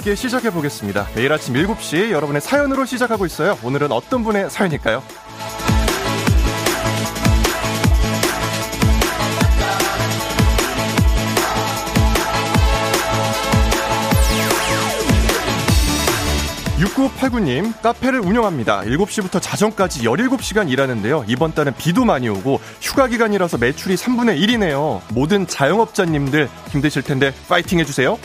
[0.00, 1.08] 넘치게 시작해 보겠습니다.
[1.14, 3.58] 매일 아침 7시 여러분의 사연으로 시작하고 있어요.
[3.62, 5.02] 오늘은 어떤 분의 사연일까요?
[16.78, 18.82] 6989님, 카페를 운영합니다.
[18.82, 21.24] 7시부터 자정까지 17시간 일하는데요.
[21.28, 25.02] 이번 달은 비도 많이 오고 휴가 기간이라서 매출이 3분의 1이네요.
[25.12, 28.18] 모든 자영업자님들 힘드실 텐데 파이팅 해주세요.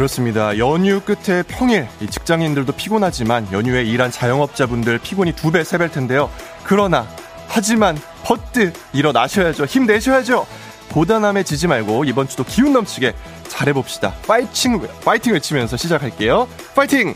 [0.00, 0.56] 그렇습니다.
[0.56, 6.30] 연휴 끝에 평일 직장인들도 피곤하지만 연휴에 일한 자영업자분들 피곤이 두 배, 세 배일 텐데요.
[6.64, 7.06] 그러나
[7.48, 9.66] 하지만 but 일어나셔야죠.
[9.66, 10.46] 힘내셔야죠.
[10.92, 13.12] 고단함에 지지 말고 이번 주도 기운 넘치게
[13.48, 14.14] 잘해봅시다.
[14.26, 16.48] 파이팅, 파이팅 외치면서 시작할게요.
[16.74, 17.14] 파이팅!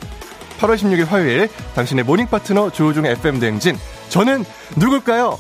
[0.61, 3.79] 8월 16일 화요일 당신의 모닝 파트너 조우종 FM 대행진
[4.11, 4.45] 저는
[4.77, 5.39] 누굴까요?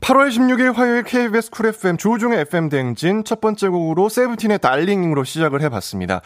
[0.00, 5.60] 8월 16일 화요일 KBS 쿨 FM 조우종의 FM 대행진 첫 번째 곡으로 세븐틴의 달링으로 시작을
[5.62, 6.22] 해봤습니다.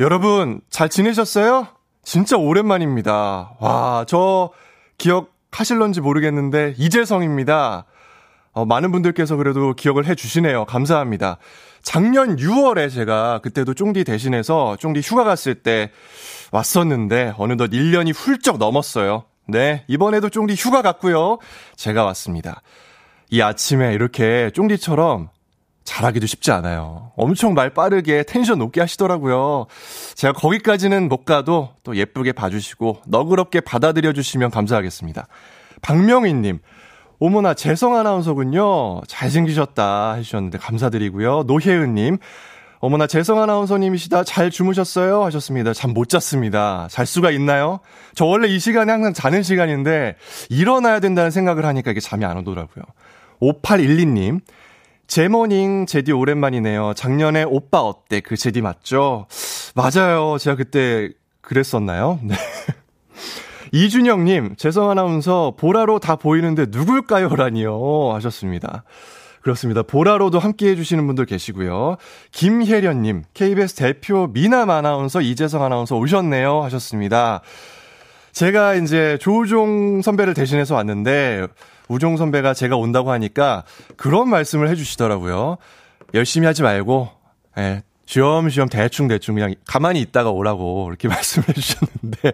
[0.00, 1.68] 여러분 잘 지내셨어요?
[2.02, 3.56] 진짜 오랜만입니다.
[3.60, 4.50] 와, 저
[4.96, 7.84] 기억하실런지 모르겠는데 이재성입니다.
[8.52, 10.64] 어, 많은 분들께서 그래도 기억을 해 주시네요.
[10.64, 11.36] 감사합니다.
[11.82, 15.90] 작년 6월에 제가 그때도 쫑디 대신해서 쫑디 휴가 갔을 때
[16.50, 19.24] 왔었는데 어느덧 1년이 훌쩍 넘었어요.
[19.46, 21.38] 네, 이번에도 쫑디 휴가 갔고요.
[21.76, 22.62] 제가 왔습니다.
[23.30, 25.28] 이 아침에 이렇게 쫑디처럼
[25.84, 27.12] 잘하기도 쉽지 않아요.
[27.16, 29.66] 엄청 말 빠르게 텐션 높게 하시더라고요.
[30.14, 35.26] 제가 거기까지는 못 가도 또 예쁘게 봐주시고 너그럽게 받아들여 주시면 감사하겠습니다.
[35.80, 36.58] 박명희님,
[37.20, 39.00] 어머나 재성 아나운서군요.
[39.06, 41.44] 잘생기셨다 해주셨는데 감사드리고요.
[41.46, 42.18] 노혜은님,
[42.80, 44.24] 어머나 재성 아나운서님이시다.
[44.24, 45.24] 잘 주무셨어요?
[45.24, 45.72] 하셨습니다.
[45.72, 46.86] 잠 못 잤습니다.
[46.90, 47.80] 잘 수가 있나요?
[48.14, 50.16] 저 원래 이 시간에 항상 자는 시간인데
[50.50, 52.84] 일어나야 된다는 생각을 하니까 이게 잠이 안 오더라고요.
[53.40, 54.40] 5812님,
[55.06, 56.92] 제모닝 제디 오랜만이네요.
[56.94, 58.20] 작년에 오빠 어때?
[58.20, 59.26] 그 제디 맞죠?
[59.74, 60.36] 맞아요.
[60.38, 61.10] 제가 그때
[61.40, 62.20] 그랬었나요?
[62.24, 62.34] 네.
[63.72, 68.84] 이준영님, 재성 아나운서 보라로 다 보이는데 누굴까요?라니요 하셨습니다.
[69.40, 69.82] 그렇습니다.
[69.82, 71.96] 보라로도 함께 해주시는 분들 계시고요.
[72.32, 77.40] 김혜련님, KBS 대표 미남 아나운서 이재성 아나운서 오셨네요 하셨습니다.
[78.32, 81.46] 제가 이제 조우종 선배를 대신해서 왔는데
[81.88, 83.64] 우종 선배가 제가 온다고 하니까
[83.96, 85.56] 그런 말씀을 해주시더라고요.
[86.14, 87.08] 열심히 하지 말고,
[87.58, 92.32] 예, 쉬엄쉬엄 대충대충 그냥 가만히 있다가 오라고 이렇게 말씀을 해주셨는데,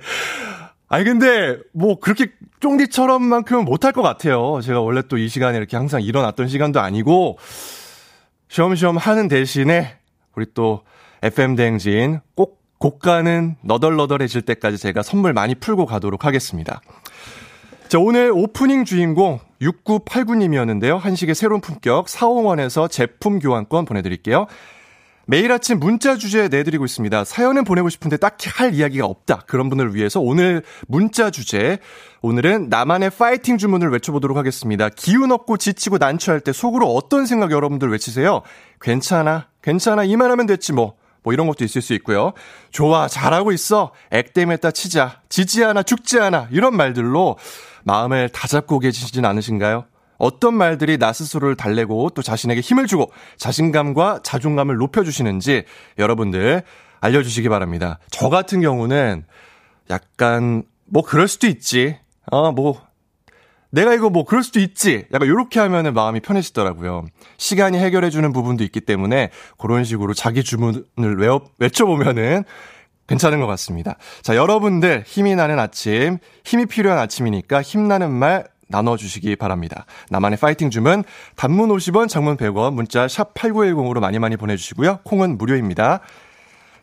[0.88, 2.28] 아니, 근데 뭐 그렇게
[2.60, 4.60] 쫑디처럼 만큼은 못할 것 같아요.
[4.62, 7.38] 제가 원래 또 이 시간에 이렇게 항상 일어났던 시간도 아니고,
[8.48, 9.96] 쉬엄쉬엄 하는 대신에
[10.36, 10.82] 우리 또
[11.22, 16.80] FM 대행진 꼭 고가는 너덜너덜해질 때까지 제가 선물 많이 풀고 가도록 하겠습니다.
[17.94, 20.98] 자, 오늘 오프닝 주인공 6989님이었는데요.
[20.98, 24.48] 한식의 새로운 품격 사홍원에서 제품 교환권 보내드릴게요.
[25.28, 27.22] 매일 아침 문자 주제 내드리고 있습니다.
[27.22, 29.44] 사연은 보내고 싶은데 딱히 할 이야기가 없다.
[29.46, 31.78] 그런 분을 위해서 오늘 문자 주제.
[32.20, 34.88] 오늘은 나만의 파이팅 주문을 외쳐보도록 하겠습니다.
[34.88, 38.42] 기운 없고 지치고 난처할 때 속으로 어떤 생각 여러분들 외치세요?
[38.80, 39.46] 괜찮아.
[39.62, 40.02] 괜찮아.
[40.02, 40.96] 이만하면 됐지 뭐.
[41.24, 42.32] 뭐 이런 것도 있을 수 있고요.
[42.70, 43.90] 좋아, 잘하고 있어.
[44.12, 45.22] 액땜했다 치자.
[45.28, 46.48] 지지 않아, 죽지 않아.
[46.52, 47.36] 이런 말들로
[47.82, 49.86] 마음을 다잡고 계시진 않으신가요?
[50.18, 55.64] 어떤 말들이 나 스스로를 달래고 또 자신에게 힘을 주고 자신감과 자존감을 높여주시는지
[55.98, 56.62] 여러분들
[57.00, 57.98] 알려주시기 바랍니다.
[58.10, 59.24] 저 같은 경우는
[59.90, 61.98] 약간 뭐 그럴 수도 있지.
[62.30, 62.80] 어, 뭐
[63.74, 65.04] 내가 이거 뭐 그럴 수도 있지.
[65.12, 67.06] 약간 요렇게 하면은 마음이 편해지더라고요.
[67.38, 72.44] 시간이 해결해 주는 부분도 있기 때문에 그런 식으로 자기 주문을 외워, 외쳐보면은
[73.08, 73.96] 괜찮은 것 같습니다.
[74.22, 79.86] 자, 여러분들 힘이 나는 아침, 힘이 필요한 아침이니까 힘나는 말 나눠주시기 바랍니다.
[80.08, 81.02] 나만의 파이팅 주문,
[81.36, 85.00] 단문 50원, 장문 100원, 문자 샵 8910으로 많이 많이 보내주시고요.
[85.04, 86.00] 콩은 무료입니다.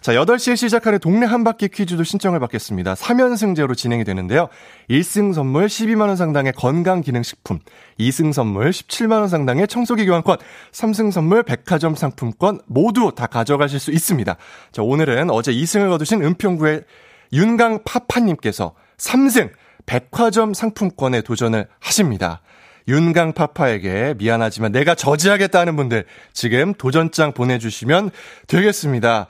[0.01, 2.95] 자, 8시에 시작하는 동네 한 바퀴 퀴즈도 신청을 받겠습니다.
[2.95, 4.49] 3연승제로 진행이 되는데요.
[4.89, 7.59] 1승 선물 12만원 상당의 건강기능식품,
[7.99, 10.39] 2승 선물 17만원 상당의 청소기 교환권,
[10.71, 14.37] 3승 선물 백화점 상품권 모두 다 가져가실 수 있습니다.
[14.71, 16.81] 자, 오늘은 어제 2승을 거두신 은평구의
[17.31, 19.51] 윤강 파파님께서 3승
[19.85, 22.41] 백화점 상품권에 도전을 하십니다.
[22.87, 28.09] 윤강 파파에게 미안하지만 내가 저지하겠다는 분들 지금 도전장 보내주시면
[28.47, 29.27] 되겠습니다.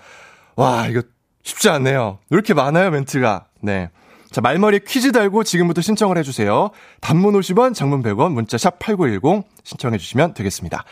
[0.55, 1.01] 와, 이거
[1.43, 2.19] 쉽지 않네요.
[2.29, 3.45] 왜 이렇게 많아요, 멘트가.
[3.61, 3.89] 네.
[4.31, 6.69] 자, 말머리 퀴즈 달고 지금부터 신청을 해주세요.
[7.01, 10.85] 단문 50원, 장문 100원, 문자 샵 8910 신청해주시면 되겠습니다.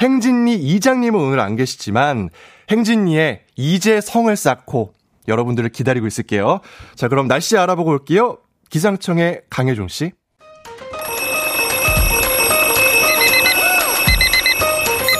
[0.00, 2.30] 행진리 이장님은 오늘 안 계시지만,
[2.70, 4.92] 행진리에 이제 성을 쌓고,
[5.26, 6.60] 여러분들을 기다리고 있을게요.
[6.94, 8.38] 자, 그럼 날씨 알아보고 올게요.
[8.70, 10.12] 기상청의 강혜종 씨.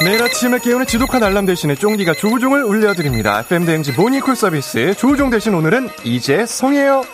[0.04, 3.40] 매일 아침에 깨우는 지독한 알람 대신에 쫑디가 조우종을 울려드립니다.
[3.40, 7.04] FM대행지 모닝콜 서비스 조우종 대신 오늘은 이제 성이에요.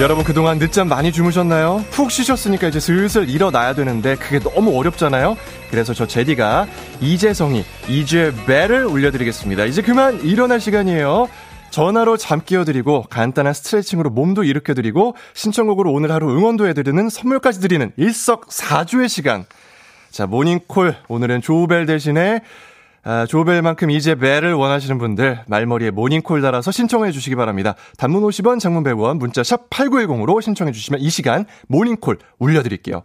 [0.00, 1.84] 여러분 그동안 늦잠 많이 주무셨나요?
[1.90, 5.36] 푹 쉬셨으니까 이제 슬슬 일어나야 되는데 그게 너무 어렵잖아요?
[5.70, 6.66] 그래서 저 제디가
[7.00, 9.64] 이재성이 이제 배를 올려드리겠습니다.
[9.66, 11.28] 이제 그만 일어날 시간이에요.
[11.70, 19.08] 전화로 잠 깨워드리고 간단한 스트레칭으로 몸도 일으켜드리고 신청곡으로 오늘 하루 응원도 해드리는 선물까지 드리는 일석사조의
[19.08, 19.46] 시간.
[20.10, 22.42] 자 모닝콜 오늘은 조우벨 대신에
[23.02, 27.74] 아, 조벨만큼 이제 벨을 원하시는 분들 말머리에 모닝콜 달아서 신청해 주시기 바랍니다.
[27.96, 33.02] 단문 50원, 장문 100원, 문자 샵 8910으로 신청해 주시면 이 시간 모닝콜 울려드릴게요.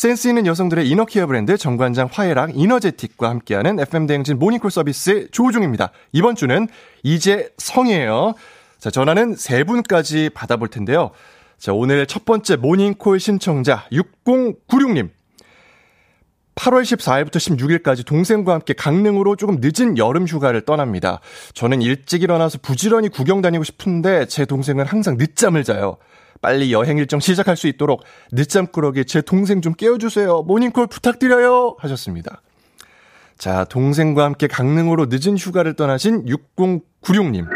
[0.00, 5.90] 센스 있는 여성들의 이너케어 브랜드 정관장 화해랑 이너제틱과 함께하는 FM대행진 모닝콜 서비스 조우중입니다.
[6.12, 6.68] 이번 주는
[7.02, 8.32] 이제 성이에요.
[8.78, 11.10] 자, 전화는 세 분까지 받아볼 텐데요.
[11.58, 15.10] 자, 오늘 첫 번째 모닝콜 신청자 6096님.
[16.54, 21.20] 8월 14일부터 16일까지 동생과 함께 강릉으로 조금 늦은 여름 휴가를 떠납니다.
[21.52, 25.98] 저는 일찍 일어나서 부지런히 구경 다니고 싶은데 제 동생은 항상 늦잠을 자요.
[26.40, 28.02] 빨리 여행 일정 시작할 수 있도록
[28.32, 30.42] 늦잠꾸러기 제 동생 좀 깨워주세요.
[30.42, 31.76] 모닝콜 부탁드려요.
[31.78, 32.40] 하셨습니다.
[33.36, 37.48] 자, 동생과 함께 강릉으로 늦은 휴가를 떠나신 6096님.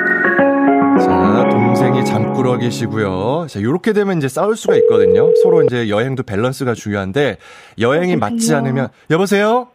[1.00, 3.46] 자, 동생이 잠꾸러기시고요.
[3.48, 5.34] 자, 요렇게 되면 이제 싸울 수가 있거든요.
[5.42, 7.38] 서로 이제 여행도 밸런스가 중요한데
[7.78, 8.18] 여행이 여보세요?
[8.18, 9.68] 맞지 않으면 여보세요?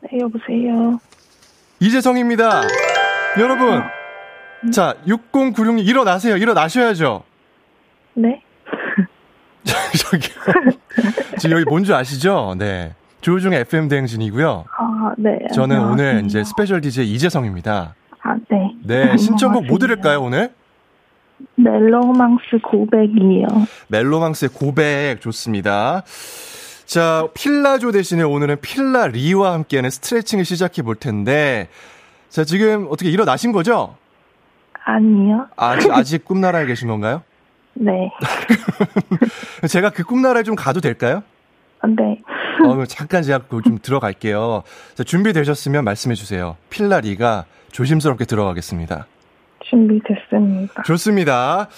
[0.00, 0.98] 네, 여보세요.
[1.80, 2.62] 이재성입니다.
[3.38, 3.82] 여러분.
[4.64, 4.70] 음.
[4.70, 6.36] 자, 6096님 일어나세요.
[6.36, 7.22] 일어나셔야죠.
[8.14, 8.40] 네.
[9.98, 10.78] 저기요.
[11.38, 12.54] 지금 여기 뭔지 아시죠?
[12.58, 12.94] 네.
[13.20, 14.64] 조우종의 FM 대행진이고요.
[14.78, 15.38] 아, 네.
[15.54, 17.94] 저는 오늘 이제 special DJ 이재성입니다.
[18.22, 18.74] 아, 네.
[18.84, 20.52] 네, 신청곡 뭐 들을까요, 오늘?
[21.56, 23.46] 멜로망스 고백이요.
[23.88, 26.02] 멜로망스의 고백 좋습니다.
[26.84, 31.68] 자, 필라조 대신에 오늘은 필라 리와 함께하는 스트레칭을 시작해 볼 텐데,
[32.28, 33.96] 자, 지금 어떻게 일어나신 거죠?
[34.84, 35.46] 아니요.
[35.56, 37.22] 아직, 아직 꿈나라에 계신 건가요?
[37.74, 38.10] 네.
[39.68, 41.22] 제가 그 꿈나라에 좀 가도 될까요?
[41.86, 42.20] 네.
[42.66, 44.62] 어, 잠깐 제가 좀 들어갈게요.
[44.94, 46.56] 자, 준비되셨으면 말씀해 주세요.
[46.70, 49.06] 필라리가 조심스럽게 들어가겠습니다.
[49.64, 50.82] 준비됐습니다.
[50.84, 51.68] 좋습니다.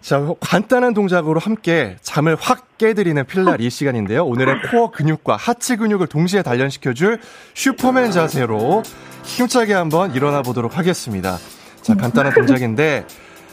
[0.00, 4.24] 자, 간단한 동작으로 함께 잠을 확 깨드리는 필라리 시간인데요.
[4.26, 7.20] 오늘의 코어 근육과 하체 근육을 동시에 단련시켜줄
[7.54, 8.82] 슈퍼맨 자세로
[9.24, 11.38] 힘차게 한번 일어나 보도록 하겠습니다.
[11.80, 13.06] 자, 간단한 동작인데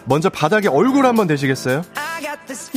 [0.06, 1.84] 먼저 바닥에 얼굴 한번 대시겠어요?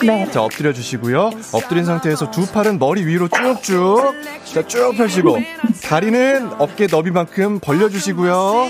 [0.02, 0.30] 네.
[0.30, 1.30] 자, 엎드려 주시고요.
[1.52, 4.14] 엎드린 상태에서 두 팔은 머리 위로 쭉쭉.
[4.52, 5.38] 자, 쭉 펴시고.
[5.82, 8.68] 다리는 어깨 너비만큼 벌려 주시고요.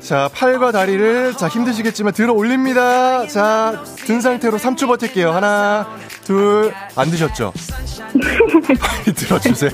[0.00, 3.26] 자, 팔과 다리를 자, 힘드시겠지만 들어 올립니다.
[3.26, 5.32] 자, 든 상태로 3초 버틸게요.
[5.32, 5.88] 하나,
[6.24, 7.52] 둘, 안 드셨죠?
[9.16, 9.70] 들어 주세요.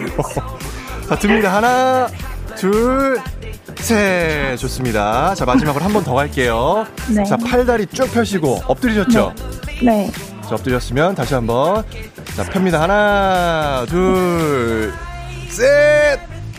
[1.08, 1.54] 자, 듭니다.
[1.54, 2.08] 하나,
[2.54, 3.18] 둘,
[3.76, 4.56] 셋.
[4.56, 5.34] 좋습니다.
[5.34, 6.86] 자, 마지막으로 한 번 더 갈게요.
[7.14, 7.24] 네.
[7.24, 9.34] 자, 팔다리 쭉 펴시고 엎드리셨죠?
[9.82, 10.06] 네.
[10.06, 10.10] 네.
[10.42, 11.84] 자, 엎드렸으면 다시 한 번.
[12.36, 12.80] 자, 펴니다.
[12.82, 14.92] 하나, 둘,
[15.48, 16.18] 셋!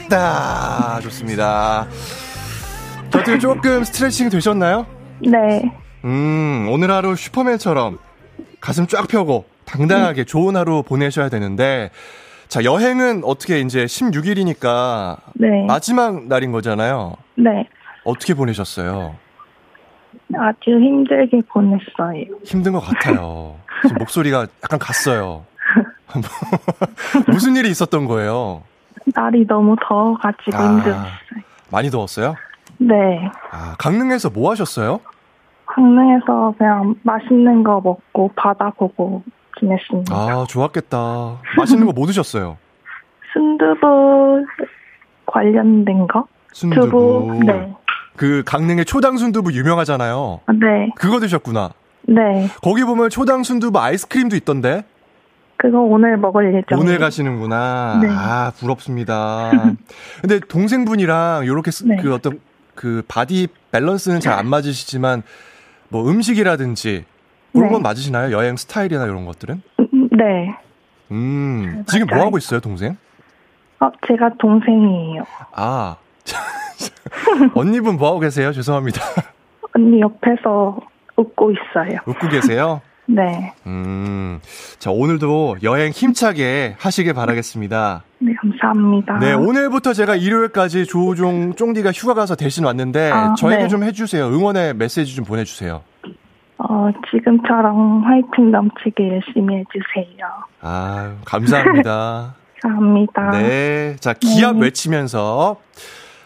[0.10, 1.88] 다 좋습니다.
[3.12, 4.86] 자, 어떻게 조금 스트레칭 되셨나요?
[5.22, 5.62] 네.
[6.04, 7.98] 음, 오늘 하루 슈퍼맨처럼
[8.60, 10.26] 가슴 쫙 펴고 당당하게 네.
[10.26, 11.90] 좋은 하루 보내셔야 되는데,
[12.54, 15.66] 자, 여행은 어떻게 이제 16일이니까 네.
[15.66, 17.16] 마지막 날인 거잖아요.
[17.34, 17.68] 네.
[18.04, 19.16] 어떻게 보내셨어요?
[20.38, 22.26] 아주 힘들게 보냈어요.
[22.44, 23.56] 힘든 것 같아요.
[23.82, 25.46] 지금 목소리가 약간 갔어요.
[27.28, 28.62] 무슨 일이 있었던 거예요?
[29.16, 31.12] 날이 너무 더워가지고 아, 힘들었어요.
[31.72, 32.36] 많이 더웠어요?
[32.78, 33.32] 네.
[33.50, 35.00] 아, 강릉에서 뭐 하셨어요?
[35.66, 39.24] 강릉에서 그냥 맛있는 거 먹고 바다 보고
[39.60, 40.14] 지냈습니다.
[40.16, 41.40] 아, 좋았겠다.
[41.58, 42.58] 맛있는 거 뭐 드셨어요?
[43.34, 44.46] 순두부
[45.26, 46.26] 관련된 거?
[46.52, 46.90] 순두부.
[46.90, 47.74] 두부, 네.
[48.16, 50.42] 그 강릉의 초당 순두부 유명하잖아요.
[50.60, 50.90] 네.
[50.96, 51.72] 그거 드셨구나.
[52.04, 52.48] 네.
[52.62, 54.84] 거기 보면 초당 순두부 아이스크림도 있던데?
[55.58, 56.80] 그거 오늘 먹을 예정.
[56.80, 58.00] 오늘 가시는구나.
[58.02, 58.10] 네.
[58.12, 59.52] 아, 부럽습니다.
[60.22, 61.96] 근데 동생분이랑 요렇게 네.
[62.02, 62.40] 그 어떤
[62.76, 65.24] 그 body 밸런스는 잘 안 맞으시지만
[65.90, 67.06] 뭐 음식이라든지
[67.54, 67.74] 그런 네.
[67.74, 68.32] 건 맞으시나요?
[68.36, 69.62] 여행 스타일이나 이런 것들은?
[70.12, 70.56] 네.
[71.12, 72.98] 음, 지금 뭐 하고 있어요, 동생?
[73.80, 75.24] 어, 제가 동생이에요.
[75.56, 75.96] 아.
[77.56, 78.52] 언니분 뭐 하고 계세요?
[78.52, 79.02] 죄송합니다.
[79.76, 80.80] 언니 옆에서
[81.16, 82.00] 웃고 있어요.
[82.06, 82.82] 웃고 계세요?
[83.06, 83.54] 네.
[83.68, 84.40] 음,
[84.80, 88.04] 자, 오늘도 여행 힘차게 하시길 바라겠습니다.
[88.20, 89.20] 네, 감사합니다.
[89.20, 93.68] 네, 오늘부터 제가 일요일까지 조우종 쫑디가 휴가 가서 대신 왔는데, 아, 저에게 네.
[93.68, 94.28] 좀 해 주세요.
[94.28, 95.82] 응원의 메시지 좀 보내 주세요.
[96.58, 100.28] 어, 지금처럼 화이팅 넘치게 열심히 해주세요.
[100.62, 102.36] 아 감사합니다.
[102.62, 103.30] 감사합니다.
[103.32, 103.96] 네.
[104.00, 104.64] 자, 기합 네.
[104.64, 105.58] 외치면서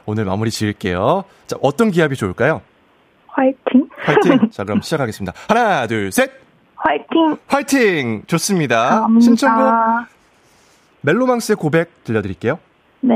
[0.06, 1.24] 오늘 마무리 지을게요.
[1.48, 2.62] 자, 어떤 기합이 좋을까요?
[3.28, 3.90] 화이팅.
[3.98, 4.50] 화이팅!
[4.52, 5.34] 자, 그럼 시작하겠습니다.
[5.48, 6.32] 하나, 둘, 셋!
[6.76, 7.38] 화이팅.
[7.48, 8.24] 화이팅!
[8.28, 8.78] 좋습니다.
[8.90, 9.20] 감사합니다.
[9.26, 9.74] 신청곡
[11.02, 12.60] 멜로망스의 고백 들려드릴게요.
[13.02, 13.16] 네.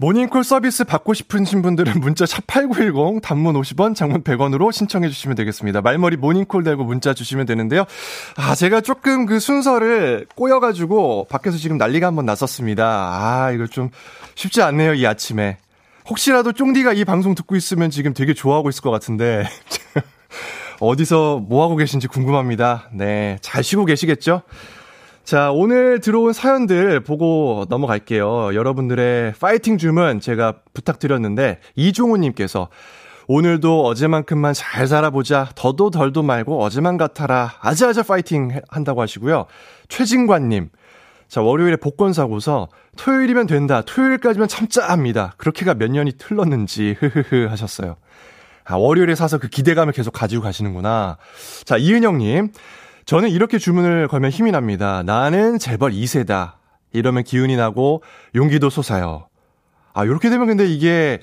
[0.00, 5.80] 모닝콜 서비스 받고 싶으신 분들은 문자 샵8910 단문 50원 장문 100원으로 신청해 주시면 되겠습니다.
[5.80, 7.84] 말머리 모닝콜 달고 문자 주시면 되는데요.
[8.36, 12.84] 아, 제가 조금 그 순서를 꼬여 가지고 밖에서 지금 난리가 한번 났었습니다.
[12.86, 13.90] 아, 이거 좀
[14.36, 15.58] 쉽지 않네요, 이 아침에.
[16.08, 19.46] 혹시라도 쫑디가 이 방송 듣고 있으면 지금 되게 좋아하고 있을 것 같은데.
[20.78, 22.88] 어디서 뭐 하고 계신지 궁금합니다.
[22.92, 23.36] 네.
[23.40, 24.42] 잘 쉬고 계시겠죠?
[25.28, 28.54] 자, 오늘 들어온 사연들 보고 넘어갈게요.
[28.54, 32.68] 여러분들의 파이팅 주문 제가 부탁드렸는데, 이종우님께서
[33.26, 35.50] 오늘도 어제만큼만 잘 살아보자.
[35.54, 37.52] 더도 덜도 말고 어제만 같아라.
[37.60, 39.44] 아자아자 파이팅 한다고 하시고요.
[39.90, 40.70] 최진관님.
[41.28, 43.82] 자, 월요일에 복권 사고서 토요일이면 된다.
[43.82, 45.34] 토요일까지만 참자 합니다.
[45.36, 47.96] 그렇게가 몇 년이 틀렀는지, 흐흐흐 하셨어요.
[48.64, 51.18] 아, 월요일에 사서 그 기대감을 계속 가지고 가시는구나.
[51.66, 52.50] 자, 이은영님.
[53.08, 55.02] 저는 이렇게 주문을 걸면 힘이 납니다.
[55.02, 56.56] 나는 재벌 2세다.
[56.92, 58.02] 이러면 기운이 나고
[58.34, 59.28] 용기도 솟아요.
[59.94, 61.18] 아, 요렇게 되면 근데 이게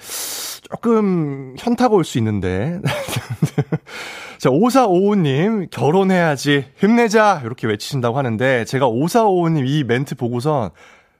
[0.68, 2.80] 조금 현타가 올 수 있는데.
[4.40, 6.66] 자, 5455님, 결혼해야지.
[6.80, 7.42] 힘내자.
[7.46, 10.72] 이렇게 외치신다고 하는데, 제가 5455님 이 멘트 보고선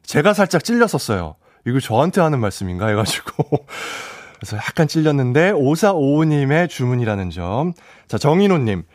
[0.02, 1.36] 제가 살짝 찔렸었어요.
[1.68, 3.44] 이거 저한테 하는 말씀인가 해가지고.
[4.42, 7.74] 그래서 약간 찔렸는데, 5455님의 주문이라는 점.
[8.08, 8.86] 자, 정인호님.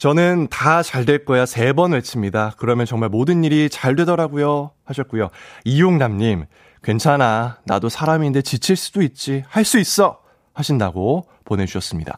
[0.00, 2.54] 저는 다 잘 될 거야 세 번 외칩니다.
[2.56, 4.70] 그러면 정말 모든 일이 잘 되더라고요.
[4.86, 5.28] 하셨고요.
[5.66, 6.46] 이용남님,
[6.82, 7.58] 괜찮아.
[7.66, 9.44] 나도 사람인데 지칠 수도 있지.
[9.48, 10.18] 할 수 있어.
[10.54, 12.16] 하신다고 보내주셨습니다.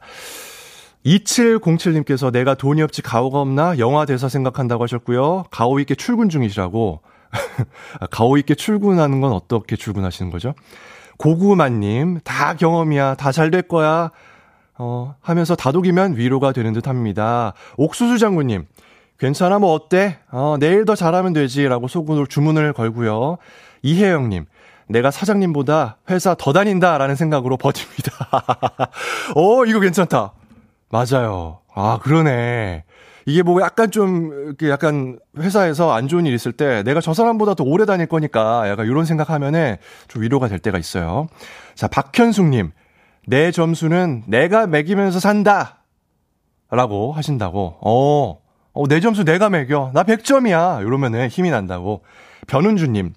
[1.04, 3.76] 2707님께서 내가 돈이 없지 가오가 없나?
[3.78, 5.44] 영화 대사 생각한다고 하셨고요.
[5.50, 7.00] 가오 있게 출근 중이시라고.
[8.12, 10.54] 가오 있게 출근하는 건 어떻게 출근하시는 거죠?
[11.18, 13.16] 고구마님, 다 경험이야.
[13.16, 14.10] 다 잘 될 거야.
[14.78, 17.52] 어, 하면서 다독이면 위로가 되는 듯 합니다.
[17.76, 18.66] 옥수수 장군님,
[19.18, 20.18] 괜찮아, 뭐 어때?
[20.30, 21.68] 어, 내일 더 잘하면 되지.
[21.68, 23.38] 라고 속으로 주문을 걸고요.
[23.82, 24.46] 이혜영님,
[24.88, 26.98] 내가 사장님보다 회사 더 다닌다.
[26.98, 28.12] 라는 생각으로 버팁니다.
[29.36, 30.32] 어, 이거 괜찮다.
[30.90, 31.60] 맞아요.
[31.74, 32.84] 아, 그러네.
[33.26, 37.62] 이게 뭐 약간 좀, 약간 회사에서 안 좋은 일 있을 때 내가 저 사람보다 더
[37.62, 39.76] 오래 다닐 거니까 약간 이런 생각하면은
[40.08, 41.28] 좀 위로가 될 때가 있어요.
[41.74, 42.72] 자, 박현숙님.
[43.26, 45.78] 내 점수는 내가 매기면서 산다.
[46.70, 47.76] 라고 하신다고.
[47.82, 48.40] 어,
[48.72, 49.90] 어, 내 점수 내가 매겨.
[49.94, 50.80] 나 100점이야.
[50.86, 52.02] 이러면은 힘이 난다고.
[52.46, 53.12] 변은주님,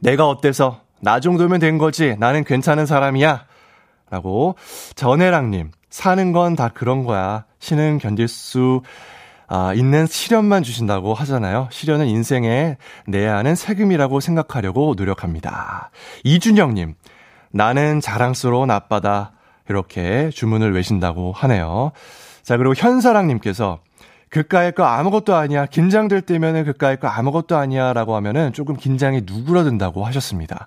[0.00, 0.80] 내가 어때서?
[1.00, 2.16] 나 정도면 된 거지.
[2.18, 3.44] 나는 괜찮은 사람이야.
[4.10, 4.56] 라고.
[4.94, 7.44] 전혜랑님, 사는 건 다 그런 거야.
[7.58, 8.80] 신은 견딜 수,
[9.46, 11.68] 아, 있는 시련만 주신다고 하잖아요.
[11.70, 15.90] 시련은 인생에 내야 하는 세금이라고 생각하려고 노력합니다.
[16.24, 16.94] 이준영님,
[17.52, 19.32] 나는 자랑스러운 아빠다.
[19.68, 21.92] 이렇게 주문을 외신다고 하네요.
[22.42, 23.80] 자, 그리고 현사랑님께서
[24.28, 25.66] 그까의 거 아무것도 아니야.
[25.66, 27.92] 긴장될 때면은 그까의 거 아무것도 아니야.
[27.92, 30.66] 라고 하면은 조금 긴장이 누그러든다고 하셨습니다.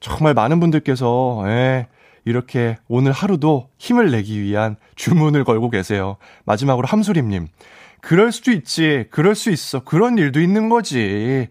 [0.00, 1.88] 정말 많은 분들께서, 예,
[2.24, 6.16] 이렇게 오늘 하루도 힘을 내기 위한 주문을 걸고 계세요.
[6.44, 7.48] 마지막으로 함수림님.
[8.00, 9.06] 그럴 수도 있지.
[9.10, 9.80] 그럴 수 있어.
[9.80, 11.48] 그런 일도 있는 거지.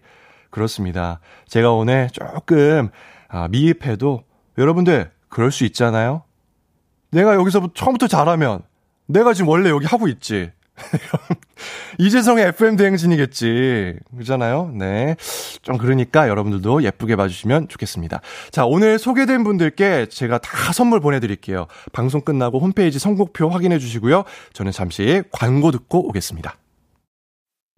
[0.50, 1.20] 그렇습니다.
[1.46, 2.90] 제가 오늘 조금,
[3.28, 4.24] 아, 미입해도
[4.58, 6.24] 여러분들, 그럴 수 있잖아요?
[7.12, 8.62] 내가 여기서 처음부터 잘하면,
[9.06, 10.50] 내가 지금 원래 여기 하고 있지.
[11.98, 13.94] 이재성의 FM 대행진이겠지.
[14.16, 14.72] 그잖아요?
[14.74, 15.16] 네.
[15.62, 18.20] 좀 그러니까 여러분들도 예쁘게 봐주시면 좋겠습니다.
[18.50, 21.66] 자, 오늘 소개된 분들께 제가 다 선물 보내드릴게요.
[21.92, 24.24] 방송 끝나고 홈페이지 선곡표 확인해 주시고요.
[24.52, 26.56] 저는 잠시 광고 듣고 오겠습니다.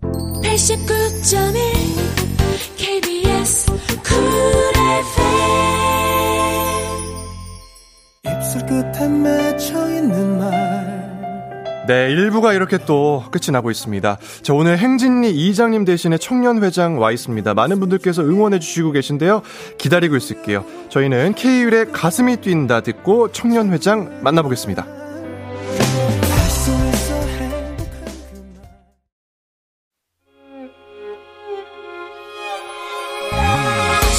[0.02, 1.54] 89.1
[2.76, 3.66] KBS
[4.02, 4.73] 쿨
[8.34, 11.04] 입술 끝에 맺혀 있는 말
[11.86, 14.16] 네, 1부가 이렇게 또 끝이 나고 있습니다.
[14.40, 17.52] 자, 오늘 행진리 이장님 대신에 청년회장 와 있습니다.
[17.52, 19.42] 많은 분들께서 응원해주시고 계신데요.
[19.76, 20.64] 기다리고 있을게요.
[20.88, 24.86] 저희는 K율의 가슴이 뛴다 듣고 청년회장 만나보겠습니다.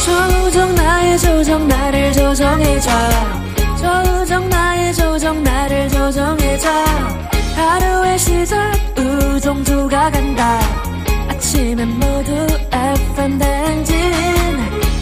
[0.06, 3.45] 조정 나의 조정 나를 조정해줘
[3.86, 6.70] 조정 나의 조정 나를 조정해줘.
[7.56, 10.60] 하루의 시절 우정조가 간다.
[11.30, 12.32] 아침엔 모두
[12.72, 13.96] FM 댕진.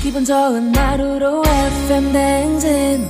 [0.01, 3.07] 기분 좋은 하루로 FM 댕진.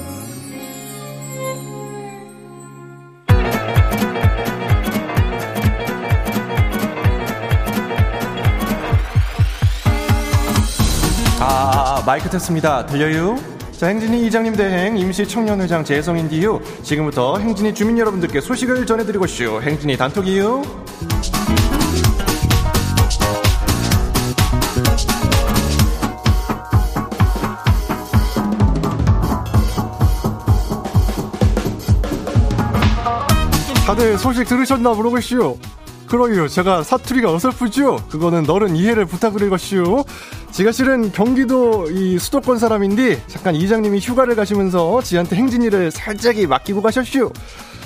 [11.39, 12.85] 아 마이크 tes습니다.
[12.85, 13.37] 들려요?
[13.83, 16.61] 자, 행진이 이장님 대행 임시 청년회장 재성인디유.
[16.83, 19.61] 지금부터 행진이 주민 여러분들께 소식을 전해드리고 쇼.
[19.61, 20.61] 행진이 단톡 이유.
[33.85, 35.57] 다들 소식 들으셨나 모르겠슈.
[36.13, 38.05] 그러요 제가 사투리가 어설프죠?
[38.07, 40.03] 그거는 너른 이해를 부탁드리겠슈.
[40.51, 47.33] 제가 실은 경기도 이 수도권 사람인데 잠깐 이장님이 휴가를 가시면서 지한테 행진이를 살짝이 맡기고 가셨슈.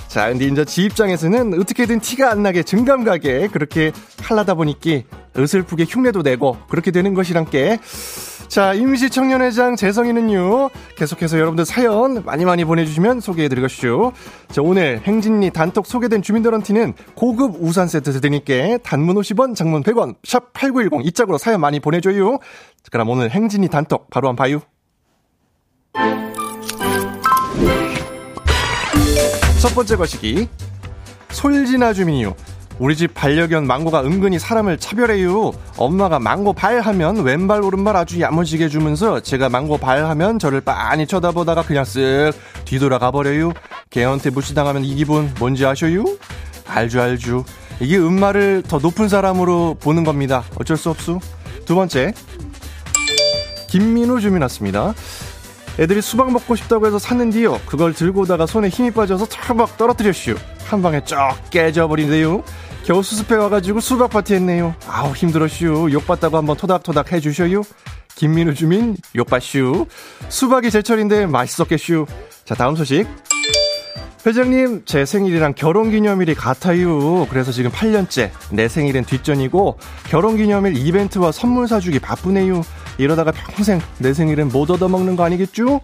[0.10, 5.86] 자, 근데 이제 지 입장에서는 어떻게든 티가 안 나게 증감 가게 그렇게 할라다 보니까 어설프게
[5.88, 7.80] 흉내도 내고 그렇게 되는 것이란께.
[8.48, 14.14] 자, 임시 청년회장 재성이는요, 계속해서 여러분들 사연 많이 많이 보내주시면 소개해드리겠슈.
[14.50, 20.54] 자, 오늘 행진리 단톡 소개된 주민들한테는 고급 우산 세트 드리니까 단문 50원, 장문 100원, 샵
[20.54, 22.40] 8910 이 짝으로 사연 많이 보내줘요.
[22.90, 24.62] 그럼 오늘 행진리 단톡 바로 한 봐요.
[29.62, 30.48] 첫 번째 거시기.
[31.30, 32.34] 솔진아 주민이요.
[32.80, 35.52] 우리 집 반려견 망고가 은근히 사람을 차별해요.
[35.78, 41.08] 엄마가 망고 발 하면 왼발 오른발 아주 야무지게 주면서 제가 망고 발 하면 저를 빤히
[41.08, 42.34] 쳐다보다가 그냥 쓱
[42.66, 43.52] 뒤돌아가 버려요.
[43.90, 46.06] 개한테 무시당하면 이 기분 뭔지 아셔요?
[46.68, 47.46] 알죠 알죠.
[47.80, 50.44] 이게 음마를 더 높은 사람으로 보는 겁니다.
[50.60, 51.20] 어쩔 수 없수.
[51.66, 52.14] 두 번째
[53.70, 54.94] 김민우 주민 왔습니다.
[55.80, 57.60] 애들이 수박 먹고 싶다고 해서 샀는데요.
[57.66, 60.36] 그걸 들고 오다가 손에 힘이 빠져서 털박 떨어뜨렸슈.
[60.66, 61.18] 한 방에 쩍
[61.50, 62.44] 깨져버린대요.
[62.88, 64.74] 겨우 수습해 와가지고 수박 파티 했네요.
[64.88, 65.90] 아우 힘들었슈.
[65.92, 67.64] 욕받다고 한번 토닥토닥 해주셔요.
[68.16, 69.88] 김민우 주민 욕받슈.
[70.30, 72.06] 수박이 제철인데 맛있었겠슈.
[72.46, 73.06] 자 다음 소식.
[74.26, 77.28] 회장님, 제 생일이랑 결혼기념일이 같아요.
[77.28, 82.62] 그래서 지금 8년째 내 생일은 뒷전이고 결혼기념일 이벤트와 선물 사주기 바쁘네요.
[82.98, 85.82] 이러다가 평생 내 생일은 못 얻어먹는 거 아니겠죠?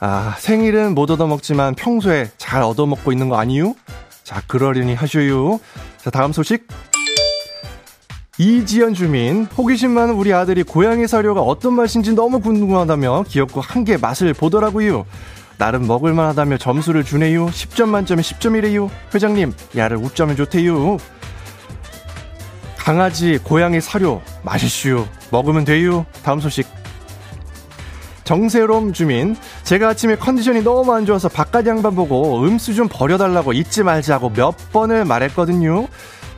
[0.00, 3.74] 아, 생일은 못 얻어먹지만 평소에 잘 얻어먹고 있는 거 아니요?
[4.24, 5.60] 자, 그러려니 하셔요.
[5.98, 6.66] 자, 다음 소식.
[8.38, 13.96] 이지연 주민, 호기심 많은 우리 아들이 고양이 사료가 어떤 맛인지 너무 궁금하다며 귀엽고 한 개
[13.96, 15.04] 맛을 보더라고요.
[15.58, 17.46] 나름 먹을만 하다며 점수를 주네요.
[17.46, 18.88] 10점 만점에 10점이래요.
[19.14, 20.96] 회장님, 야를 웃자면 좋대요.
[22.78, 25.06] 강아지, 고양이 사료, 맛있슈.
[25.30, 26.04] 먹으면 돼요.
[26.24, 26.66] 다음 소식.
[28.24, 33.82] 정세롬 주민, 제가 아침에 컨디션이 너무 안 좋아서 바깥 양반 보고 음수 좀 버려달라고 잊지
[33.82, 35.88] 말자고 몇 번을 말했거든요.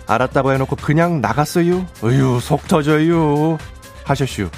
[0.07, 1.87] 알았다고 해놓고 그냥 나갔어요.
[2.03, 3.59] 어휴, 속 터져요.
[4.05, 4.51] 하셨슈.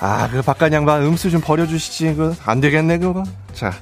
[0.00, 2.14] 아, 그 바깥 양반 음수 좀 버려주시지.
[2.14, 3.24] 그, 안 되겠네, 그거.
[3.54, 3.72] 자.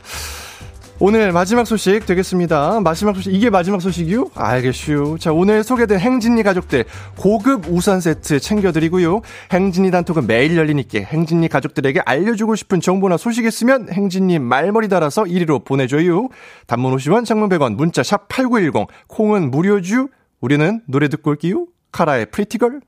[1.01, 2.81] 오늘 마지막 소식 되겠습니다.
[2.81, 4.31] 마지막 소식, 이게 마지막 소식이요?
[4.37, 5.17] 알겠슈.
[5.19, 6.85] 자, 오늘 소개된 행진리 가족들
[7.17, 9.21] 고급 우산 세트 챙겨드리고요.
[9.53, 15.65] 행진리 단톡은 매일 열리니까 행진리 가족들에게 알려주고 싶은 정보나 소식 있으면 행진리 말머리 달아서 1위로
[15.65, 16.29] 보내줘요.
[16.69, 20.09] 단문 50원, 장문 100원, 문자 샵 8910, 콩은 무료죠.
[20.41, 21.67] 우리는 노래 듣고 올게요.
[21.91, 22.81] 카라의 프리티걸.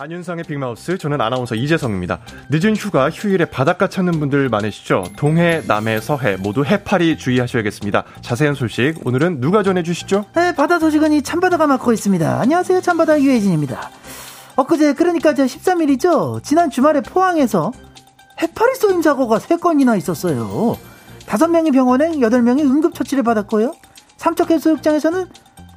[0.00, 2.20] 안윤상의 빅마우스, 저는 아나운서 이재성입니다.
[2.50, 5.02] 늦은 휴가, 휴일에 바닷가 찾는 분들 많으시죠?
[5.16, 8.04] 동해, 남해, 서해 모두 해파리 주의하셔야겠습니다.
[8.20, 10.26] 자세한 소식 오늘은 누가 전해주시죠?
[10.36, 12.40] 네, 바다 소식은 이 참바다가 맡고 있습니다.
[12.40, 13.90] 안녕하세요, 참바다 유혜진입니다.
[14.54, 16.44] 엊그제 그러니까 저 13일이죠.
[16.44, 17.72] 지난 주말에 포항에서
[18.40, 20.78] 해파리 쏘임 사고가 3건이나 있었어요.
[21.26, 23.72] 5명이 병원에 8명이 응급처치를 받았고요.
[24.16, 25.26] 삼척해수욕장에서는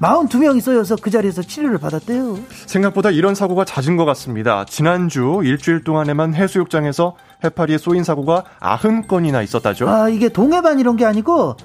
[0.02, 2.40] 42명이 쏘여서 그 자리에서 치료를 받았대요.
[2.66, 4.66] 생각보다 이런 사고가 잦은 것 같습니다.
[4.68, 9.88] 지난주 일주일 동안에만 해수욕장에서 해파리에 쏘인 사고가 90건이나 있었다죠.
[9.88, 11.56] 아, 이게 동해반 이런 게 아니고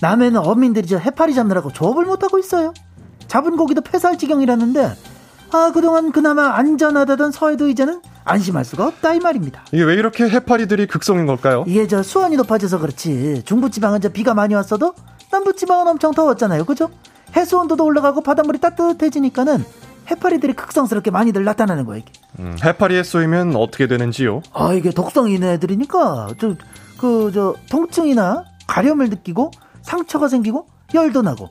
[0.00, 2.74] 남해는 어민들이 저 해파리 잡느라고 조업을 못하고 있어요.
[3.28, 4.92] 잡은 고기도 폐살 지경이라는데
[5.52, 9.64] 아, 그동안 그나마 안전하다던 서해도 이제는 안심할 수가 없다 이 말입니다.
[9.70, 11.64] 이게 왜 이렇게 해파리들이 극성인 걸까요?
[11.68, 13.42] 이게 저 수온이 높아져서 그렇지.
[13.44, 14.94] 중부지방은 저 비가 많이 왔어도
[15.30, 16.64] 남부지방은 엄청 더웠잖아요.
[16.64, 16.90] 그죠?
[17.36, 19.64] 해수 온도도 올라가고 바닷물이 따뜻해지니까는
[20.10, 22.02] 해파리들이 극성스럽게 많이들 나타나는 거예요.
[22.02, 22.12] 이게.
[22.38, 24.42] 음, 해파리에 쏘이면 어떻게 되는지요?
[24.52, 26.56] 아 이게 독성이 있는 애들이니까 저
[26.98, 29.50] 그 저 통증이나 가려움을 느끼고
[29.82, 31.50] 상처가 생기고 열도 나고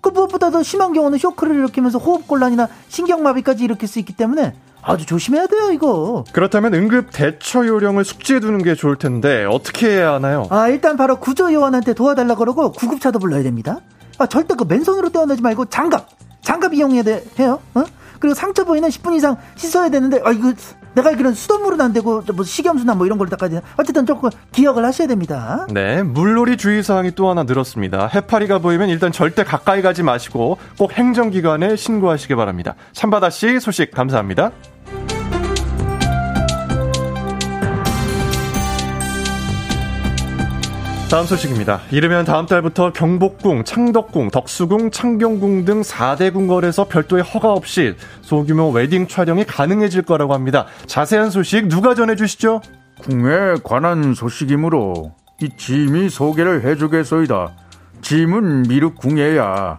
[0.00, 5.46] 그 무엇보다 더 심한 경우는 쇼크를 일으키면서 호흡곤란이나 신경마비까지 일으킬 수 있기 때문에 아주 조심해야
[5.48, 6.24] 돼요 이거.
[6.32, 10.46] 그렇다면 응급 대처 요령을 숙지해 두는 게 좋을 텐데 어떻게 해야 하나요?
[10.50, 13.80] 아 일단 바로 구조 요원한테 도와달라 그러고 구급차도 불러야 됩니다.
[14.18, 16.08] 아, 절대 그 맨손으로 떼어내지 말고 장갑,
[16.42, 17.60] 장갑 이용해야 돼, 해요.
[17.74, 17.84] 어?
[18.20, 20.52] 그리고 상처 부위는 10분 이상 씻어야 되는데, 아, 이거,
[20.94, 23.62] 내가 알기로는 수돗물은 안 되고, 뭐, 식염수나 뭐 이런 걸 닦아야 되나.
[23.76, 25.66] 어쨌든 조금 기억을 하셔야 됩니다.
[25.70, 28.06] 네, 물놀이 주의사항이 또 하나 늘었습니다.
[28.06, 32.76] 해파리가 보이면 일단 절대 가까이 가지 마시고 꼭 행정기관에 신고하시기 바랍니다.
[32.92, 34.52] 참바다 씨 소식 감사합니다.
[41.14, 41.80] 다음 소식입니다.
[41.92, 49.06] 이르면 다음 달부터 경복궁, 창덕궁, 덕수궁, 창경궁 등 4대 궁궐에서 별도의 허가 없이 소규모 웨딩
[49.06, 50.66] 촬영이 가능해질 거라고 합니다.
[50.86, 52.62] 자세한 소식 누가 전해주시죠?
[53.02, 57.52] 궁에 관한 소식이므로 이 짐이 소개를 해주겠소이다.
[58.02, 59.78] 짐은 미륵궁에야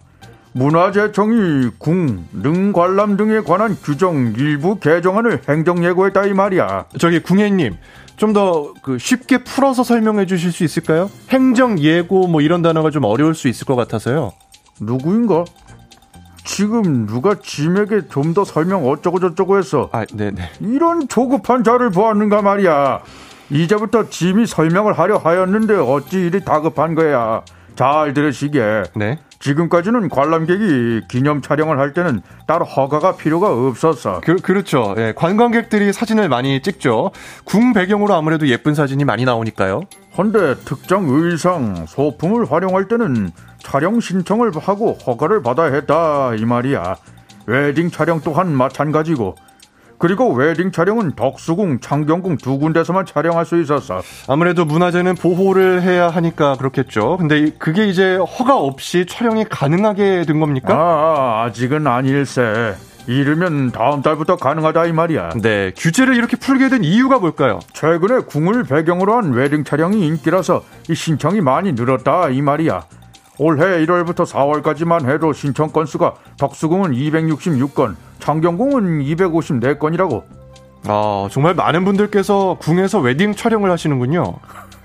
[0.54, 6.86] 문화재청이 궁, 능관람 등에 관한 규정 일부 개정안을 행정예고했다 이 말이야.
[6.98, 7.76] 저기 궁예님,
[8.18, 11.10] 좀 더 그 쉽게 풀어서 설명해 주실 수 있을까요?
[11.30, 14.32] 행정 예고 뭐 이런 단어가 좀 어려울 수 있을 것 같아서요.
[14.80, 15.46] 누구인가?
[16.44, 19.90] 지금 누가 짐에게 좀 더 설명 어쩌고 저쩌고 했어.
[19.92, 20.50] 아, 네네.
[20.60, 23.02] 이런 조급한 자를 보았는가 말이야.
[23.50, 27.42] 이제부터 짐이 설명을 하려 하였는데 어찌 이리 다급한 거야.
[27.76, 28.84] 잘 들으시게.
[28.96, 29.20] 네.
[29.40, 34.22] 지금까지는 관람객이 기념 촬영을 할 때는 따로 허가가 필요가 없었어.
[34.22, 34.96] 그, 그렇죠.
[34.98, 37.12] 예, 관광객들이 사진을 많이 찍죠.
[37.44, 39.82] 궁 배경으로 아무래도 예쁜 사진이 많이 나오니까요.
[40.18, 46.96] 헌데 특정 의상, 소품을 활용할 때는 촬영 신청을 하고 허가를 받아야 했다 이 말이야.
[47.48, 49.36] 웨딩 촬영 또한 마찬가지고.
[49.98, 54.02] 그리고 웨딩 촬영은 덕수궁, 창경궁 두 군데서만 촬영할 수 있었어.
[54.28, 57.18] 아무래도 문화재는 보호를 해야 하니까 그렇겠죠.
[57.18, 60.74] 근데 그게 이제 허가 없이 촬영이 가능하게 된 겁니까?
[60.76, 62.76] 아, 아직은 아닐세.
[63.08, 65.30] 이르면 다음 달부터 가능하다 이 말이야.
[65.42, 67.60] 네, 규제를 이렇게 풀게 된 이유가 뭘까요?
[67.74, 72.84] 최근에 궁을 배경으로 한 웨딩 촬영이 인기라서 이 신청이 많이 늘었다 이 말이야.
[73.38, 80.24] 올해 1월부터 4월까지만 해도 신청 건수가 덕수궁은 266건, 창경궁은 254건이라고.
[80.88, 84.36] 아, 정말 많은 분들께서 궁에서 웨딩 촬영을 하시는군요.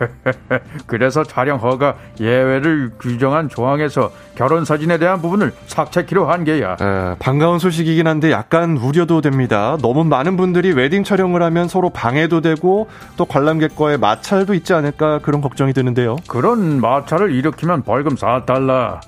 [0.87, 6.77] 그래서 촬영 허가 예외를 규정한 조항에서 결혼 사진에 대한 부분을 삭제키로 한 게야.
[6.81, 9.77] 에, 반가운 소식이긴 한데 약간 우려도 됩니다.
[9.83, 15.41] 너무 많은 분들이 웨딩 촬영을 하면 서로 방해도 되고 또 관람객과의 마찰도 있지 않을까 그런
[15.41, 16.17] 걱정이 드는데요.
[16.29, 19.01] 그런 마찰을 일으키면 벌금 4달러.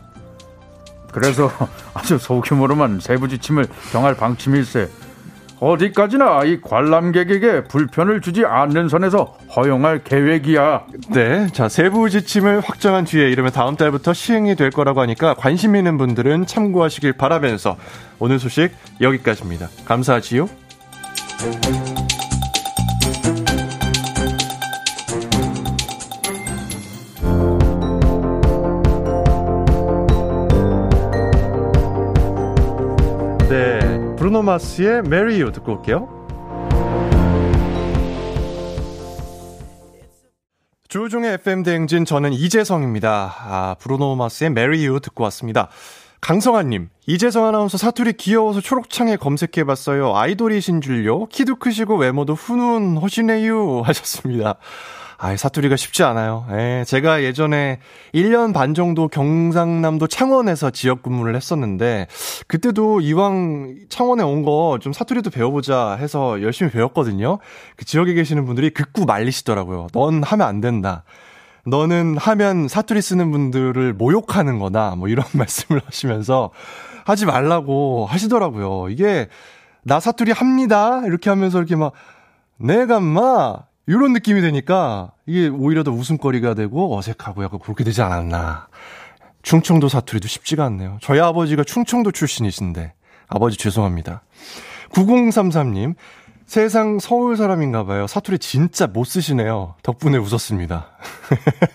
[1.13, 1.51] 그래서
[1.95, 4.89] 아주 소규모로만 세부 지침을 정할 방침일세.
[5.63, 10.87] 어디까지나 이 관람객에게 불편을 주지 않는 선에서 허용할 계획이야.
[11.11, 11.47] 네.
[11.53, 16.47] 자, 세부 지침을 확정한 뒤에 이러면 다음 달부터 시행이 될 거라고 하니까 관심 있는 분들은
[16.47, 17.77] 참고하시길 바라면서
[18.19, 19.69] 오늘 소식 여기까지입니다.
[19.85, 20.49] 감사하지요.
[34.23, 36.09] 브루노 마스의 Marry You 듣고 올게요.
[40.87, 43.35] 조종의 FM 대행진 저는 이재성입니다.
[43.37, 45.71] 아, 브루노 마스의 Marry You 듣고 왔습니다.
[46.21, 50.17] 강성아님, 이재성 아나운서 사투리 귀여워서 초록창에 검색해봤어요.
[50.17, 51.27] 아이돌이신 줄요?
[51.27, 53.83] 키도 크시고 외모도 훈훈하시네요.
[53.83, 54.55] 하셨습니다.
[55.25, 56.47] 아, 사투리가 쉽지 않아요.
[56.51, 57.79] 예, 제가 예전에
[58.13, 62.09] 1년 반 정도 경상남도 창원에서 지역 근무를 했었는데,
[62.49, 67.39] 그때도 이왕 창원에 온 거 좀 사투리도 배워보자 해서 열심히 배웠거든요.
[67.77, 69.87] 그 지역에 계시는 분들이 극구 말리시더라고요.
[69.93, 71.05] 넌 하면 안 된다.
[71.67, 74.97] 너는 하면 사투리 쓰는 분들을 모욕하는 거다.
[74.97, 76.51] 뭐 이런 말씀을 하시면서
[77.05, 78.89] 하지 말라고 하시더라고요.
[78.89, 79.29] 이게
[79.85, 81.03] 나 사투리 합니다.
[81.07, 81.93] 이렇게 하면서 이렇게 막
[82.57, 88.69] 내가 마 이런 느낌이 되니까 이게 오히려 더 웃음거리가 되고 어색하고 약간 그렇게 되지 않았나.
[89.43, 90.99] 충청도 사투리도 쉽지가 않네요.
[91.01, 92.95] 저희 아버지가 충청도 출신이신데
[93.27, 94.23] 아버지 죄송합니다.
[94.91, 95.95] 9033님
[96.47, 98.07] 세상 서울 사람인가 봐요.
[98.07, 99.75] 사투리 진짜 못 쓰시네요.
[99.83, 100.91] 덕분에 웃었습니다.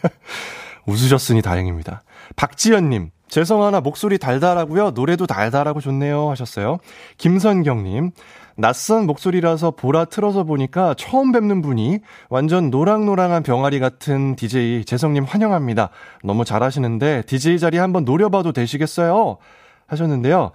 [0.85, 2.03] 웃으셨으니 다행입니다.
[2.35, 4.91] 박지연님, 죄송하나 목소리 달달하고요.
[4.91, 6.29] 노래도 달달하고 좋네요.
[6.29, 6.77] 하셨어요.
[7.17, 8.11] 김선경님,
[8.57, 15.89] 낯선 목소리라서 보라 틀어서 보니까 처음 뵙는 분이 완전 노랑노랑한 병아리 같은 DJ 재성님 환영합니다.
[16.23, 19.37] 너무 잘하시는데 DJ 자리 한번 노려봐도 되시겠어요?
[19.85, 20.51] 하셨는데요.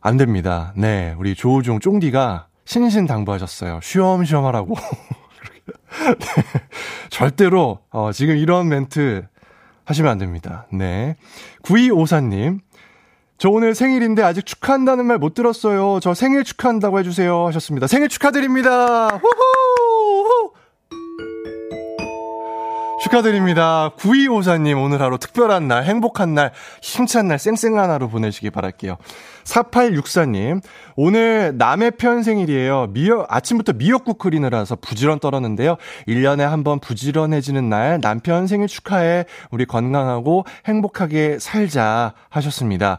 [0.00, 0.72] 안 됩니다.
[0.74, 3.80] 네, 우리 조우종 쫑디가 신신당부하셨어요.
[3.82, 4.74] 쉬엄쉬엄 하라고.
[6.18, 6.42] 네,
[7.10, 9.26] 절대로, 어, 지금 이런 멘트
[9.84, 10.66] 하시면 안 됩니다.
[10.72, 11.16] 네.
[11.62, 12.60] 9254님.
[13.42, 15.98] 저 오늘 생일인데 아직 축하한다는 말 못 들었어요.
[16.00, 17.44] 저 생일 축하한다고 해주세요.
[17.48, 17.88] 하셨습니다.
[17.88, 19.08] 생일 축하드립니다.
[19.16, 20.52] 후후!
[23.02, 23.90] 축하드립니다.
[23.98, 26.52] 9254님, 오늘 하루 특별한 날, 행복한 날,
[26.82, 28.96] 힘찬 날, 쌩쌩한 하루 보내시기 바랄게요.
[29.42, 30.62] 4864님,
[30.94, 32.90] 오늘 남의 편 생일이에요.
[32.90, 35.78] 미역, 아침부터 미역국 끓이느라서 부지런 떨었는데요.
[36.06, 39.24] 1년에 한 번 부지런해지는 날, 남편 생일 축하해.
[39.50, 42.14] 우리 건강하고 행복하게 살자.
[42.28, 42.98] 하셨습니다.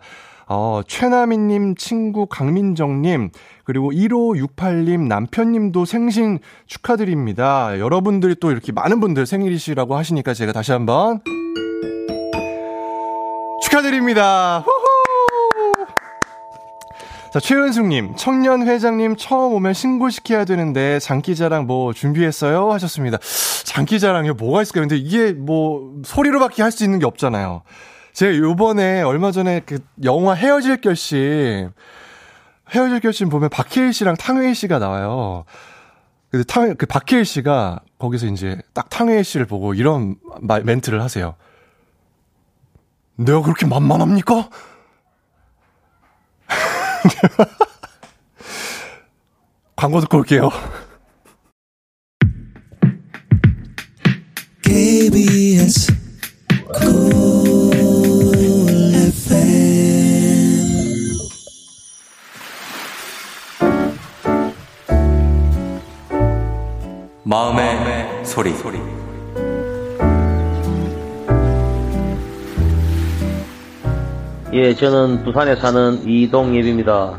[0.55, 3.31] 어, 최나미님 친구 강민정님,
[3.63, 6.37] 그리고 1568님 남편님도 생신
[6.67, 7.79] 축하드립니다.
[7.79, 11.21] 여러분들이 또 이렇게 많은 분들 생일이시라고 하시니까 제가 다시 한번
[13.63, 14.59] 축하드립니다.
[14.59, 15.87] 후후!
[17.33, 22.71] 자, 최은숙님, 청년 회장님 처음 오면 신고시켜야 되는데 장기자랑 뭐 준비했어요?
[22.73, 23.17] 하셨습니다.
[23.65, 24.83] 장기자랑이 뭐가 있을까요?
[24.83, 27.63] 근데 이게 뭐 소리로밖에 할 수 있는 게 없잖아요.
[28.13, 31.71] 제가 요번에 얼마 전에 그 영화 헤어질 결심
[32.69, 35.45] 헤어질 결심 보면 박해일 씨랑 탕웨이 씨가 나와요.
[36.29, 41.35] 근데 탕, 그 박해일 씨가 거기서 이제 딱 탕웨이 씨를 보고 이런 말, 멘트를 하세요.
[43.15, 44.49] 내가 그렇게 만만합니까?
[49.75, 50.49] 광고 듣고 올게요.
[54.63, 55.93] KBS
[67.33, 68.51] 마음의, 마음의 소리.
[68.51, 68.77] 소리.
[74.53, 77.17] 예, 저는 부산에 사는 이동예입니다.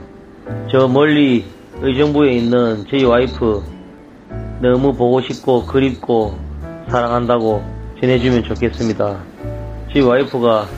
[0.71, 1.45] 저 멀리
[1.83, 3.65] 의정부에 있는 저희 와이프
[4.63, 6.39] 너무 보고 싶고 그립고
[6.89, 7.65] 사랑한다고
[8.01, 9.21] 전해주면 좋겠습니다.
[9.93, 10.69] 저희 와이프가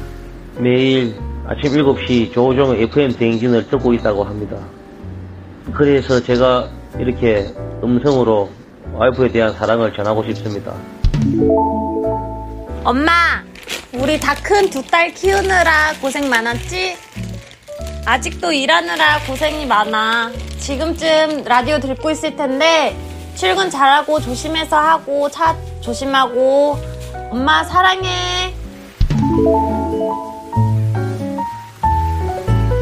[0.60, 1.14] 매일
[1.46, 4.56] 아침 7시 조종의 FM 대행진을 듣고 있다고 합니다.
[5.74, 7.52] 그래서 제가 이렇게
[7.84, 8.48] 음성으로
[8.96, 10.72] 와이프에 대한 사랑을 전하고 싶습니다.
[12.84, 13.42] 엄마,
[13.92, 16.96] 우리 다 큰 두 딸 키우느라 고생 많았지?
[18.06, 20.30] 아직도 일하느라 고생이 많아.
[20.58, 22.96] 지금쯤 라디오 듣고 있을 텐데
[23.34, 26.78] 출근 잘하고 조심해서 하고 차 조심하고
[27.30, 28.54] 엄마 사랑해.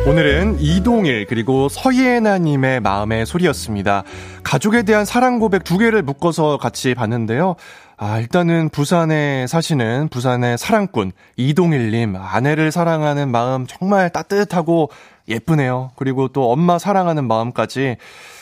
[0.07, 4.05] 오늘은 이동일 그리고 서예나님의 마음의 소리였습니다.
[4.43, 7.57] 가족에 대한 사랑 고백 두 개를 묶어서 같이 봤는데요.
[7.97, 14.91] 아, 일단은 부산에 사시는 부산의 사랑꾼 이동일님 아내를 사랑하는 마음 정말 따뜻하고
[15.27, 15.93] 예쁘네요.
[15.97, 17.97] 그리고 또 엄마 사랑하는 마음까지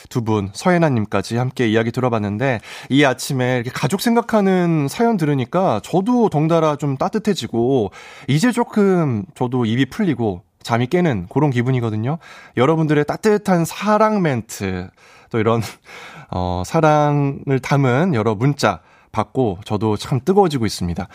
[0.09, 6.75] 두 분, 서예나님까지 함께 이야기 들어봤는데, 이 아침에 이렇게 가족 생각하는 사연 들으니까 저도 덩달아
[6.75, 7.91] 좀 따뜻해지고,
[8.27, 12.17] 이제 조금 저도 입이 풀리고, 잠이 깨는 그런 기분이거든요.
[12.57, 14.89] 여러분들의 따뜻한 사랑 멘트,
[15.29, 15.61] 또 이런,
[16.31, 21.07] 어, 사랑을 담은 여러 문자 받고 저도 참 뜨거워지고 있습니다.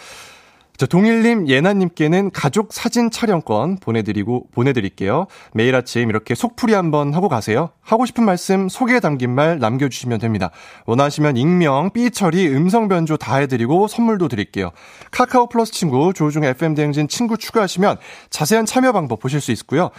[0.78, 5.26] 자, 동일님, 예나님께는 가족 사진 촬영권 보내드리고, 보내드릴게요.
[5.52, 7.70] 매일 아침 이렇게 속풀이 한번 하고 가세요.
[7.80, 10.52] 하고 싶은 말씀, 소개 담긴 말 남겨주시면 됩니다.
[10.86, 14.70] 원하시면 익명, 삐처리, 음성 변조 다 해드리고 선물도 드릴게요.
[15.10, 17.96] 카카오 플러스 친구, 조우중 FM대행진 친구 추가하시면
[18.30, 19.90] 자세한 참여 방법 보실 수 있고요.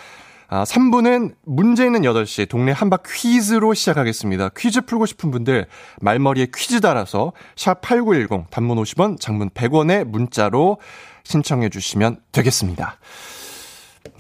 [0.52, 4.50] 아, 3부는 문제 있는 8시 동네 한박 퀴즈로 시작하겠습니다.
[4.58, 5.68] 퀴즈 풀고 싶은 분들
[6.02, 10.80] 말머리에 퀴즈 달아서 샵 8910 단문 50원, 장문 100원의 문자로
[11.24, 12.98] 신청해 주시면 되겠습니다.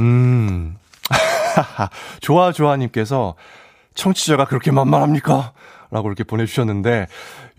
[0.01, 0.77] 음.
[2.21, 3.33] 좋아 좋아 님께서
[3.95, 5.53] 청취자가 그렇게 만만합니까?
[5.89, 7.07] 라고 이렇게 보내주셨는데,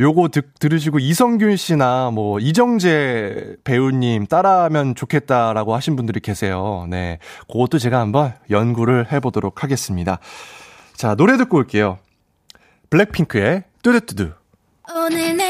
[0.01, 6.87] 요거 듣, 들으시고 이성균 씨나 뭐 이정재 배우님 따라하면 좋겠다라고 하신 분들이 계세요.
[6.89, 7.19] 네.
[7.53, 10.19] 그것도 제가 한번 연구를 해보도록 하겠습니다.
[10.95, 11.99] 자, 노래 듣고 올게요.
[12.89, 14.33] 블랙핑크의 뚜두뚜두.
[14.93, 15.50] 오늘 내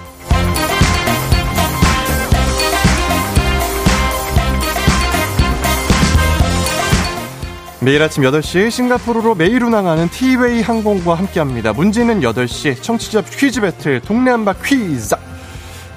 [7.83, 11.73] 매일 아침 8시 싱가포르로 매일 운항하는 티웨이 항공과 함께합니다.
[11.73, 15.15] 문제는 8시 청취자 퀴즈 배틀 동네 한바 퀴즈.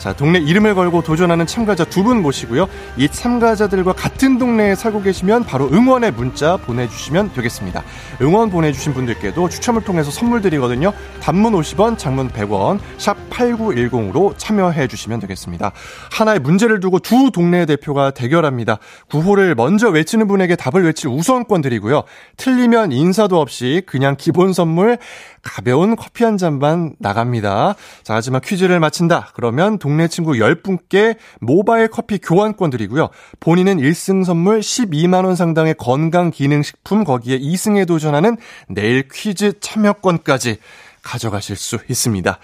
[0.05, 2.69] 자, 동네 이름을 걸고 도전하는 참가자 두 분 모시고요.
[2.99, 7.83] 이 참가자들과 같은 동네에 살고 계시면 바로 응원의 문자 보내주시면 되겠습니다.
[8.21, 10.93] 응원 보내주신 분들께도 추첨을 통해서 선물 드리거든요.
[11.23, 15.73] 단문 50원, 장문 100원, 샵 8910으로 참여해 주시면 되겠습니다.
[16.13, 18.77] 하나의 문제를 두고 두 동네 대표가 대결합니다.
[19.09, 22.03] 구호를 먼저 외치는 분에게 답을 외칠 우선권 드리고요.
[22.37, 24.99] 틀리면 인사도 없이 그냥 기본 선물
[25.41, 27.77] 가벼운 커피 한 잔만 나갑니다.
[28.03, 29.29] 자, 하지만 퀴즈를 마친다.
[29.35, 33.09] 그러면 동네 친구 10분께 모바일 커피 교환권 드리고요.
[33.41, 38.37] 본인은 1승 선물 12만원 상당의 건강기능식품 거기에 2승에 도전하는
[38.69, 40.59] 내일 퀴즈 참여권까지
[41.03, 42.39] 가져가실 수 있습니다.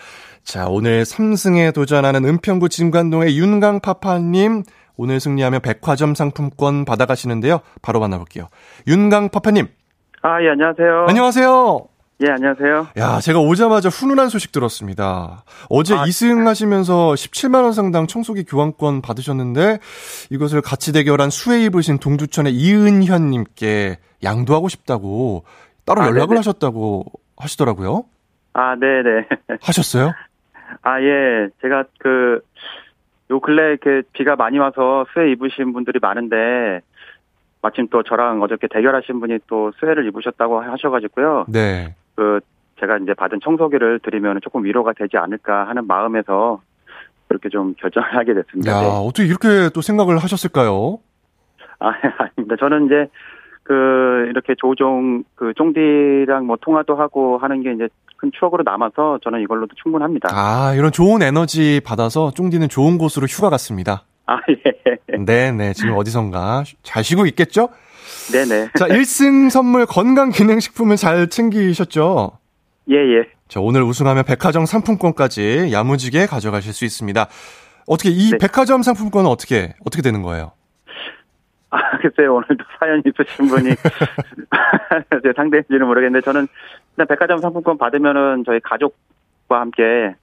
[0.45, 4.65] 자, 오늘 3승에 도전하는 은평구 진관동의 윤강파파님,
[4.97, 7.61] 오늘 승리하면 백화점 상품권 받아가시는데요.
[7.83, 8.49] 바로 만나볼게요.
[8.87, 9.69] 윤강파파님.
[10.23, 11.07] 아, 예, 안녕하세요.
[11.09, 11.87] 안녕하세요.
[12.23, 12.89] 예, 안녕하세요.
[12.99, 15.43] 야, 제가 오자마자 훈훈한 소식 들었습니다.
[15.71, 19.79] 어제 아, 2승 하시면서 17만 원 상당 청소기 교환권 받으셨는데,
[20.31, 25.45] 이것을 같이 대결한 수혜 입으신 동두천의 이은현 님께 양도하고 싶다고
[25.87, 26.39] 따로 아, 연락을 네네.
[26.41, 27.07] 하셨다고
[27.39, 28.05] 하시더라고요.
[28.53, 29.27] 아, 네 네.
[29.63, 30.13] 하셨어요?
[30.83, 31.49] 아, 예.
[31.63, 32.43] 제가 그,
[33.31, 36.83] 요 근래 이렇게 비가 많이 와서 수혜 입으신 분들이 많은데,
[37.63, 41.47] 마침 또 저랑 어저께 대결하신 분이 또 수혜를 입으셨다고 하셔가지고요.
[41.49, 41.95] 네.
[42.21, 42.41] 그
[42.79, 46.61] 제가 이제 받은 청소기를 드리면 조금 위로가 되지 않을까 하는 마음에서
[47.29, 48.71] 그렇게 좀 결정을 하게 됐습니다.
[48.71, 48.87] 야, 네.
[48.87, 50.99] 어떻게 이렇게 또 생각을 하셨을까요?
[51.79, 51.89] 아,
[52.37, 52.57] 아닙니다.
[52.61, 53.09] 저는 이제
[53.63, 59.41] 그 이렇게 조종 그 쫑디랑 뭐 통화도 하고 하는 게 이제 큰 추억으로 남아서 저는
[59.41, 60.29] 이걸로도 충분합니다.
[60.31, 64.03] 아, 이런 좋은 에너지 받아서 쫑디는 좋은 곳으로 휴가 갔습니다.
[64.27, 65.17] 아, 예.
[65.17, 65.73] 네네.
[65.73, 67.71] 지금 어디선가 잘 쉬고 있겠죠?
[68.33, 68.71] 네네.
[68.79, 72.39] 자, 1승 선물 건강기능식품을 잘 챙기셨죠?
[72.91, 73.29] 예, 예.
[73.49, 77.27] 자, 오늘 우승하면 백화점 상품권까지 야무지게 가져가실 수 있습니다.
[77.87, 78.39] 어떻게 이 네.
[78.39, 80.53] 백화점 상품권은 어떻게 어떻게 되는 거예요?
[81.71, 82.35] 아, 글쎄요.
[82.35, 83.71] 오늘도 사연 있으신 분이
[85.37, 86.47] 상대인지는 모르겠는데 저는
[86.93, 90.15] 일단 백화점 상품권 받으면은 저희 가족과 함께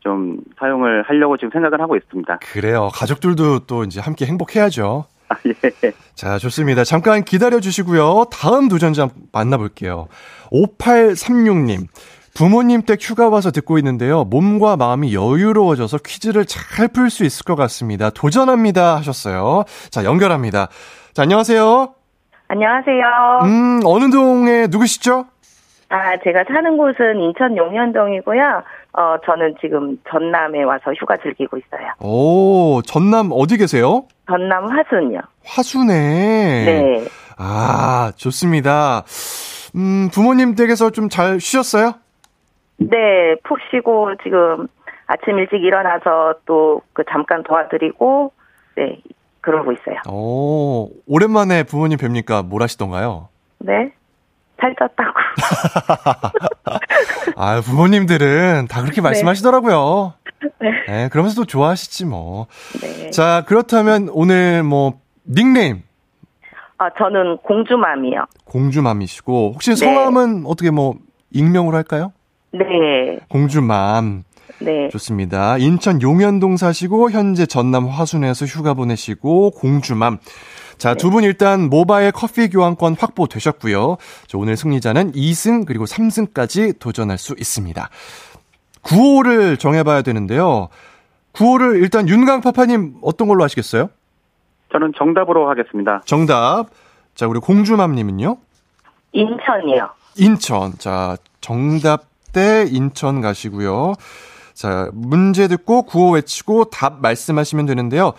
[0.00, 2.38] 좀 사용을 하려고 지금 생각을 하고 있습니다.
[2.52, 2.90] 그래요.
[2.94, 5.06] 가족들도 또 이제 함께 행복해야죠.
[5.30, 5.92] 아, 예.
[6.14, 6.84] 자, 좋습니다.
[6.84, 8.26] 잠깐 기다려 주시고요.
[8.32, 10.08] 다음 도전자 만나볼게요.
[10.52, 11.86] 5836님.
[12.34, 14.24] 부모님 댁 휴가 와서 듣고 있는데요.
[14.24, 18.10] 몸과 마음이 여유로워져서 퀴즈를 잘 풀 수 있을 것 같습니다.
[18.10, 18.96] 도전합니다.
[18.96, 19.64] 하셨어요.
[19.90, 20.68] 자, 연결합니다.
[21.14, 21.94] 자, 안녕하세요.
[22.46, 23.40] 안녕하세요.
[23.42, 25.26] 음, 어느 동에 누구시죠?
[25.90, 28.62] 아, 제가 사는 곳은 인천 용현동이고요.
[28.92, 31.88] 어, 저는 지금 전남에 와서 휴가 즐기고 있어요.
[32.00, 34.04] 오, 전남 어디 계세요?
[34.26, 35.20] 전남 화순요.
[35.46, 35.94] 화순에?
[36.64, 37.04] 네.
[37.38, 39.04] 아, 좋습니다.
[39.76, 41.94] 음, 부모님 댁에서 좀 잘 쉬셨어요?
[42.78, 44.68] 네, 푹 쉬고 지금
[45.06, 48.32] 아침 일찍 일어나서 또 그 잠깐 도와드리고
[48.76, 49.00] 네
[49.40, 49.96] 그러고 있어요.
[50.10, 53.28] 오, 오랜만에 부모님 뵙니까 뭘 하시던가요?
[53.60, 53.92] 네,
[54.60, 55.14] 살쪘다고.
[57.36, 60.14] 아, 부모님들은 다 그렇게 말씀하시더라고요.
[60.60, 60.70] 네.
[60.86, 62.46] 네, 그러면서 도 좋아하시지 뭐.
[62.80, 63.10] 네.
[63.10, 65.82] 자, 그렇다면 오늘 뭐 닉네임
[66.78, 68.24] 아 저는 공주맘이요.
[68.44, 69.76] 공주맘이시고 혹시 네.
[69.76, 70.94] 성함은 어떻게 뭐
[71.32, 72.12] 익명으로 할까요?
[72.52, 74.24] 네, 공주맘.
[74.60, 75.58] 네, 좋습니다.
[75.58, 80.18] 인천 용현동 사시고 현재 전남 화순에서 휴가 보내시고 공주맘.
[80.78, 83.96] 자, 두 분 일단 모바일 커피 교환권 확보되셨고요.
[84.26, 87.88] 자, 오늘 승리자는 2승 그리고 3승까지 도전할 수 있습니다.
[88.82, 90.68] 9호를 정해봐야 되는데요.
[91.32, 93.90] 9호를 일단 윤강파파님 어떤 걸로 하시겠어요?
[94.72, 96.02] 저는 정답으로 하겠습니다.
[96.04, 96.66] 정답.
[97.14, 98.36] 자, 우리 공주맘님은요?
[99.12, 99.90] 인천이요.
[100.16, 100.72] 인천.
[100.78, 103.94] 자, 정답 대 인천 가시고요.
[104.54, 108.12] 자, 문제 듣고 구호 외치고 답 말씀하시면 되는데요.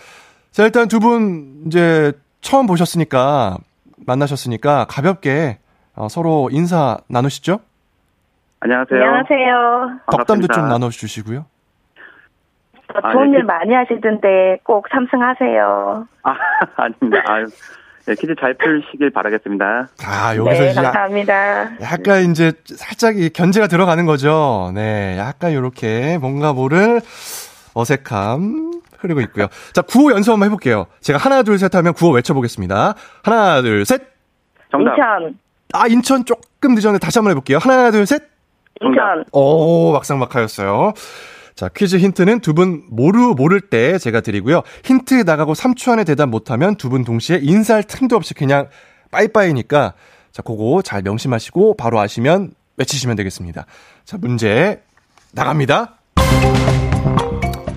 [0.51, 3.57] 자, 일단 두 분 이제 처음 보셨으니까
[4.05, 5.59] 만나셨으니까 가볍게
[5.95, 7.59] 어, 서로 인사 나누시죠?
[8.61, 9.01] 안녕하세요.
[9.01, 9.99] 안녕하세요.
[10.11, 10.53] 덕담도 반갑습니다.
[10.53, 11.45] 좀 나눠 주시고요.
[12.91, 16.07] 저 아, 좋은 네, 일 많이 하시던데 꼭 삼승하세요.
[16.23, 16.35] 아,
[16.75, 17.23] 아닙니다.
[17.27, 17.45] 아유,
[18.05, 19.87] 네, 퀴즈 잘 풀시길 바라겠습니다.
[20.05, 21.81] 아, 여기서 네, 이제 감사합니다.
[21.81, 24.71] 약간 이제 살짝 이 견제가 들어가는 거죠.
[24.73, 27.01] 네, 약간 요렇게 뭔가 모를
[27.75, 28.68] 어색함
[29.00, 29.47] 흐르고 있고요.
[29.74, 30.86] 자, 구호 연습 한번 해볼게요.
[31.02, 32.95] 제가 하나, 둘, 셋 하면 구호 외쳐보겠습니다.
[33.24, 34.02] 하나, 둘, 셋.
[34.72, 34.91] 정답.
[34.91, 35.39] 인천,
[35.74, 37.58] 아, 인천 조금 늦었는데 다시 한번 해볼게요.
[37.60, 38.24] 하나, 둘, 셋.
[38.82, 39.26] 인천.
[39.32, 40.93] 오, 막상막하였어요.
[41.56, 44.62] 자, 퀴즈 힌트는 두 분 모르, 모를 때 제가 드리고요.
[44.86, 48.68] 힌트 나가고 3초 안에 대답 못하면 두 분 동시에 인사할 틈도 없이 그냥
[49.12, 49.93] 빠이빠이니까
[50.32, 53.66] 자, 그거 잘 명심하시고 바로 아시면 외치시면 되겠습니다.
[54.06, 54.82] 자, 문제
[55.34, 55.97] 나갑니다.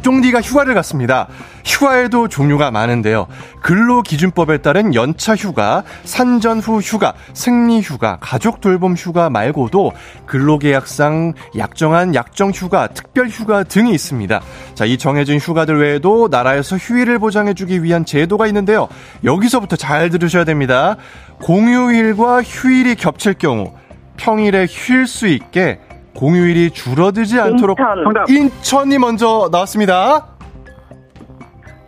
[0.02, 1.28] 쫑디가 휴가를 갔습니다.
[1.64, 3.26] 휴가에도 종류가 많은데요.
[3.62, 9.92] 근로기준법에 따른 연차 휴가, 산전 후 휴가, 생리 휴가, 가족 돌봄 휴가 말고도
[10.26, 14.40] 근로계약상 약정한 약정 휴가, 특별 휴가 등이 있습니다.
[14.74, 18.88] 자, 이 정해진 휴가들 외에도 나라에서 휴일을 보장해주기 위한 제도가 있는데요.
[19.24, 20.96] 여기서부터 잘 들으셔야 됩니다.
[21.40, 23.72] 공휴일과 휴일이 겹칠 경우
[24.16, 25.80] 평일에 쉴 수 있게
[26.14, 28.04] 공휴일이 줄어들지 않도록 인천.
[28.04, 28.30] 정답.
[28.30, 30.26] 인천이 먼저 나왔습니다.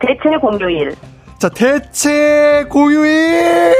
[0.00, 0.94] 대체 공휴일.
[1.38, 3.72] 자, 대체 공휴일!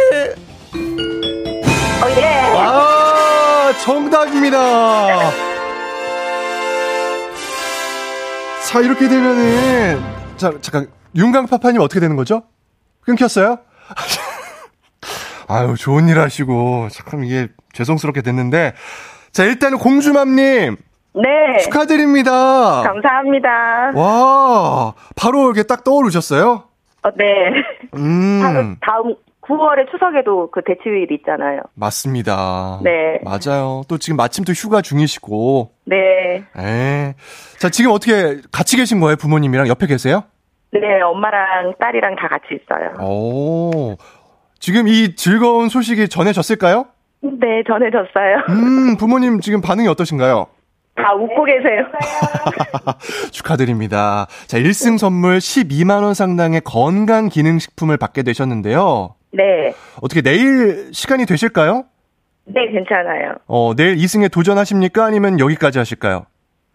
[2.03, 2.25] 어, 예.
[2.57, 5.31] 아, 정답입니다.
[8.69, 10.03] 자, 이렇게 되면은,
[10.37, 12.43] 자, 잠깐, 윤강파파님 어떻게 되는 거죠?
[13.03, 13.59] 끊겼어요?
[15.49, 18.75] 아유, 좋은 일 하시고, 참 이게 죄송스럽게 됐는데,
[19.35, 20.77] 자, 일단은 공주맘님,
[21.17, 21.59] 네.
[21.65, 22.83] 축하드립니다.
[22.83, 23.91] 감사합니다.
[23.97, 26.63] 와, 바로 이렇게 딱 떠오르셨어요?
[27.03, 27.25] 어, 네.
[27.97, 31.63] 음, 다음 9월에 추석에도 그 대치휴일 있잖아요.
[31.75, 32.79] 맞습니다.
[32.85, 33.19] 네.
[33.25, 33.83] 맞아요.
[33.89, 36.45] 또 지금 마침 또 휴가 중이시고, 네.
[36.57, 37.15] 에.
[37.59, 39.17] 자, 지금 어떻게 같이 계신 거예요?
[39.17, 40.23] 부모님이랑 옆에 계세요?
[40.73, 42.95] 네, 엄마랑 딸이랑 다 같이 있어요.
[43.05, 43.97] 오.
[44.61, 46.87] 지금 이 즐거운 소식이 전해졌을까요?
[47.25, 48.37] 네, 전해졌어요.
[48.51, 50.47] 음, 부모님 지금 반응이 어떠신가요?
[50.97, 51.87] 다 웃고 계세요.
[53.33, 54.27] 축하드립니다.
[54.47, 59.15] 자, 1승 선물 12만원 상당의 건강기능식품을 받게 되셨는데요.
[59.33, 59.73] 네.
[60.03, 61.85] 어떻게 내일 시간이 되실까요?
[62.45, 63.35] 네, 괜찮아요.
[63.47, 65.05] 어, 내일 2승에 도전하십니까?
[65.05, 66.27] 아니면 여기까지 하실까요?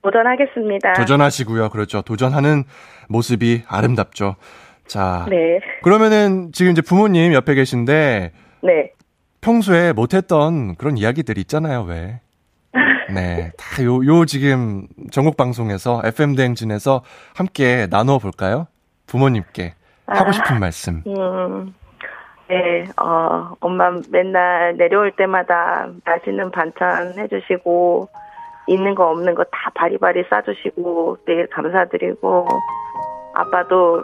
[0.02, 0.94] 도전하겠습니다.
[0.94, 1.70] 도전하시고요.
[1.70, 2.02] 그렇죠.
[2.02, 2.64] 도전하는
[3.08, 4.36] 모습이 아름답죠.
[4.88, 5.26] 자.
[5.30, 5.60] 네.
[5.84, 8.32] 그러면은 지금 이제 부모님 옆에 계신데
[8.64, 8.92] 네.
[9.42, 12.20] 평소에 못했던 그런 이야기들 있잖아요, 왜?
[13.14, 13.52] 네.
[13.58, 17.04] 다 요, 요 지금 전국 방송에서 FM 대행진에서
[17.36, 18.68] 함께 나누어 볼까요?
[19.08, 19.74] 부모님께
[20.06, 20.32] 하고 아.
[20.32, 21.02] 싶은 말씀.
[21.08, 21.74] 음,
[22.48, 28.10] 네, 어, 엄마 맨날 내려올 때마다 맛있는 반찬 해주시고,
[28.68, 32.48] 있는 거 없는 거 다 바리바리 싸주시고, 매일 감사드리고,
[33.34, 34.04] 아빠도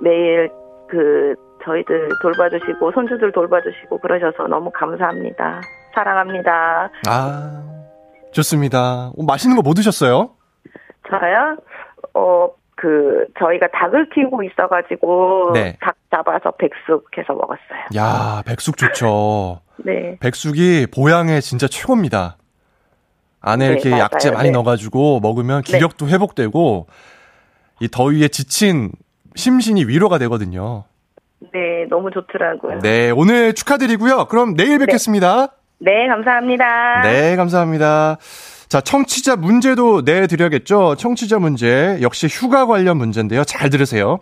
[0.00, 0.50] 매일
[0.88, 5.60] 그, 저희들 돌봐주시고, 손주들 돌봐주시고, 그러셔서 너무 감사합니다.
[5.94, 6.90] 사랑합니다.
[7.08, 7.62] 아.
[8.32, 9.08] 좋습니다.
[9.08, 10.30] 어, 맛있는 거 뭐 드셨어요?
[11.08, 11.56] 저요?
[12.14, 15.76] 어, 그, 저희가 닭을 키우고 있어가지고, 네.
[15.80, 17.86] 닭 잡아서 백숙 해서 먹었어요.
[17.96, 19.60] 야, 백숙 좋죠.
[19.84, 20.16] 네.
[20.20, 22.36] 백숙이 보양에 진짜 최고입니다.
[23.42, 24.02] 안에 네, 이렇게 맞아요.
[24.04, 24.52] 약재 많이 네.
[24.52, 26.86] 넣어가지고 먹으면 기력도 회복되고
[27.80, 28.92] 이 더위에 지친
[29.34, 30.84] 심신이 위로가 되거든요.
[31.52, 32.80] 네, 너무 좋더라고요.
[32.80, 34.26] 네, 오늘 축하드리고요.
[34.26, 35.48] 그럼 내일 뵙겠습니다.
[35.78, 37.02] 네, 감사합니다.
[37.02, 38.18] 네, 감사합니다.
[38.68, 40.94] 자, 청취자 문제도 내드려야겠죠?
[40.96, 43.42] 청취자 문제, 역시 휴가 관련 문제인데요.
[43.44, 44.18] 잘 들으세요.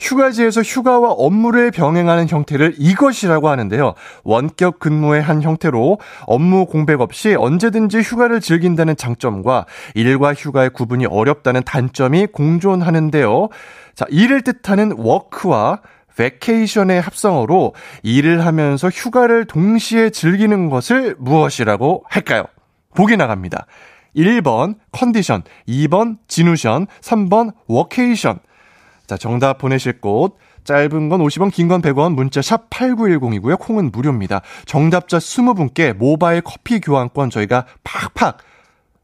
[0.00, 3.94] 휴가지에서 휴가와 업무를 병행하는 형태를 이것이라고 하는데요.
[4.24, 11.62] 원격 근무의 한 형태로 업무 공백 없이 언제든지 휴가를 즐긴다는 장점과 일과 휴가의 구분이 어렵다는
[11.64, 13.48] 단점이 공존하는데요.
[13.94, 15.80] 자, 이를 뜻하는 work와
[16.18, 22.44] vacation의 합성어로 일을 하면서 휴가를 동시에 즐기는 것을 무엇이라고 할까요?
[22.94, 23.66] 보기 나갑니다.
[24.16, 28.40] 1번 컨디션, 2번 지누션, 3번 워케이션.
[29.06, 33.58] 자, 정답 보내실 곳 짧은 건 50원, 긴 건 100원, 문자 샵 8910이고요.
[33.58, 34.42] 콩은 무료입니다.
[34.66, 38.38] 정답자 20분께 모바일 커피 교환권 저희가 팍팍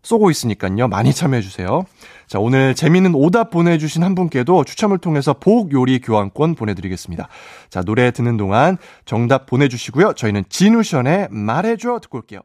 [0.05, 0.87] 쏘고 있으니까요.
[0.89, 1.85] 많이 참여해 주세요.
[2.29, 7.29] 자, 오늘 재미있는 오답 보내주신 한 분께도 추첨을 통해서 복 요리 교환권 보내드리겠습니다.
[7.71, 10.13] 자, 노래 듣는 동안 정답 보내주시고요.
[10.13, 12.41] 저희는 진우션의 말해줘 듣고 올게요.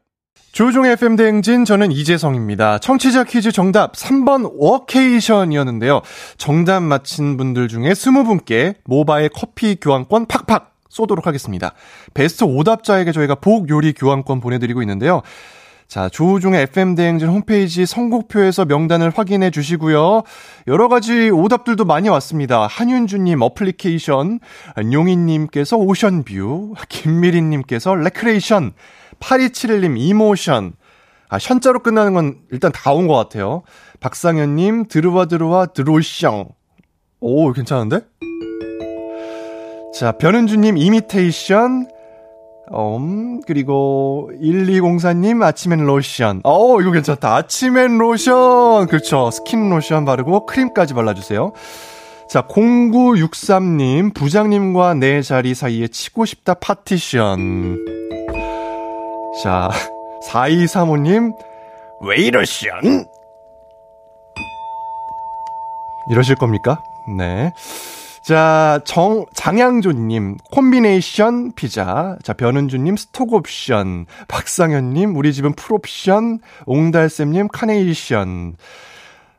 [0.52, 2.78] 조종의 FM 대행진 저는 이재성입니다.
[2.78, 6.00] 청취자 퀴즈 정답 3번 워케이션이었는데요.
[6.38, 11.72] 정답 맞힌 분들 중에 20분께 모바일 커피 교환권 팍팍 쏘도록 하겠습니다.
[12.14, 15.22] 베스트 오답자에게 저희가 복 요리 교환권 보내드리고 있는데요.
[15.90, 20.22] 자, 조우종의 FM대행진 홈페이지 선곡표에서 명단을 확인해 주시고요.
[20.68, 22.68] 여러 가지 오답들도 많이 왔습니다.
[22.68, 24.38] 한윤주님 어플리케이션,
[24.92, 28.70] 용인님께서 ocean view, 김미린님께서 레크레이션,
[29.18, 30.74] 8271님 emotion,
[31.28, 33.62] 아, 션자로 끝나는 건 일단 다 온 것 같아요.
[33.98, 36.46] 박상현님, 들어와, 들어와, 드로샹.
[37.18, 38.02] 오, 괜찮은데?
[39.98, 41.88] 자, 변은주님, 이미테이션,
[42.72, 46.40] 음, 그리고 1204님 아침엔 로션.
[46.44, 47.34] 어, 이거 괜찮다.
[47.36, 48.86] 아침엔 로션.
[48.86, 49.30] 그렇죠.
[49.30, 51.52] 스킨 로션 바르고 크림까지 발라주세요.
[52.28, 57.76] 자, 0963님, 부장님과 내 자리 사이에 치고 싶다 파티션.
[59.42, 59.70] 자,
[60.28, 61.34] 4235님,
[62.02, 63.04] 왜 이러션?
[66.08, 66.80] 이러실 겁니까?
[67.18, 67.52] 네.
[68.30, 72.16] 자, 정, 장양조님, 콤비네이션 피자.
[72.22, 74.06] 자, 변은주님, 스톡옵션.
[74.28, 76.38] 박상현님, 우리 집은 풀옵션.
[76.64, 78.54] 옹달쌤님, 카네이션.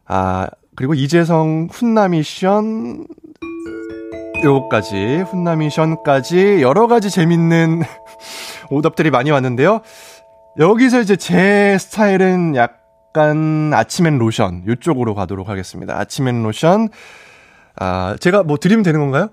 [0.07, 3.07] 아, 그리고 이재성, 훈남이션.
[4.43, 7.83] 요거까지, 훈남이션까지 여러 가지 재밌는
[8.71, 9.79] 오답들이 많이 왔는데요.
[10.59, 14.63] 여기서 이제 제 스타일은 약간 아침엔 로션.
[14.67, 15.97] 요쪽으로 가도록 하겠습니다.
[15.97, 16.89] 아침엔 로션.
[17.75, 19.29] 아, 제가 뭐 드리면 되는 건가요?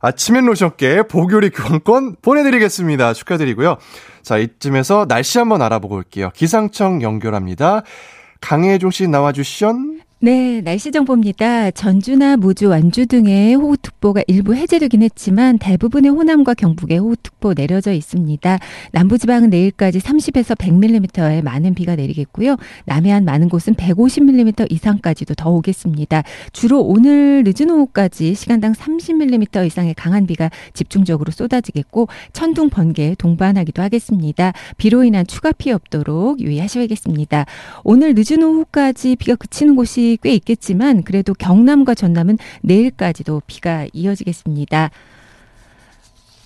[0.00, 3.12] 아침엔 로션께 보교리 교환권 보내드리겠습니다.
[3.12, 3.76] 축하드리고요.
[4.22, 6.30] 자, 이쯤에서 날씨 한번 알아보고 올게요.
[6.34, 7.82] 기상청 연결합니다.
[8.40, 10.00] 강혜종 씨 나와주션.
[10.22, 11.70] 네, 날씨 정보입니다.
[11.70, 18.58] 전주나 무주, 완주 등의 호우특보가 일부 해제되긴 했지만 대부분의 호남과 경북에 호우특보 내려져 있습니다.
[18.92, 22.56] 남부지방은 내일까지 30에서 100mm의 많은 비가 내리겠고요.
[22.84, 26.22] 남해안 많은 곳은 150mm 이상까지도 더 오겠습니다.
[26.52, 34.52] 주로 오늘 늦은 오후까지 시간당 30mm 이상의 강한 비가 집중적으로 쏟아지겠고 천둥, 번개 동반하기도 하겠습니다.
[34.76, 37.46] 비로 인한 추가 피해 없도록 유의하셔야겠습니다.
[37.84, 44.90] 오늘 늦은 오후까지 비가 그치는 곳이 꽤 있겠지만 그래도 경남과 전남은 내일까지도 비가 이어지겠습니다.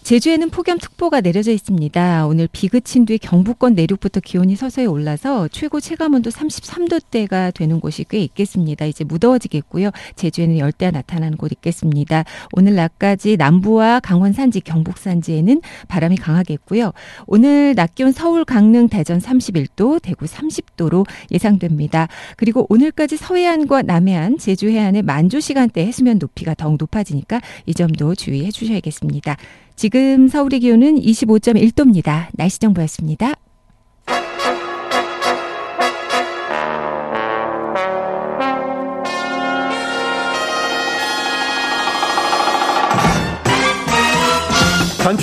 [0.04, 2.26] 제주에는 폭염특보가 내려져 있습니다.
[2.26, 8.18] 오늘 비 그친 뒤 경북권 내륙부터 기온이 서서히 올라서 최고 체감온도 33도대가 되는 곳이 꽤
[8.18, 8.84] 있겠습니다.
[8.84, 9.92] 이제 무더워지겠고요.
[10.16, 12.24] 제주에는 열대야 나타나는 곳 있겠습니다.
[12.52, 16.92] 오늘 낮까지 남부와 강원 산지, 경북 산지에는 바람이 강하겠고요.
[17.26, 22.08] 오늘 낮 기온 서울, 강릉, 대전 31도, 대구 30도로 예상됩니다.
[22.36, 28.50] 그리고 오늘까지 서해안과 남해안, 제주 해안의 만조 시간대 해수면 높이가 더욱 높아지니까 이 점도 주의해
[28.50, 29.38] 주셔야겠습니다.
[29.76, 32.28] 지금 서울의 기온은 25.1도입니다.
[32.32, 33.34] 날씨 정보였습니다.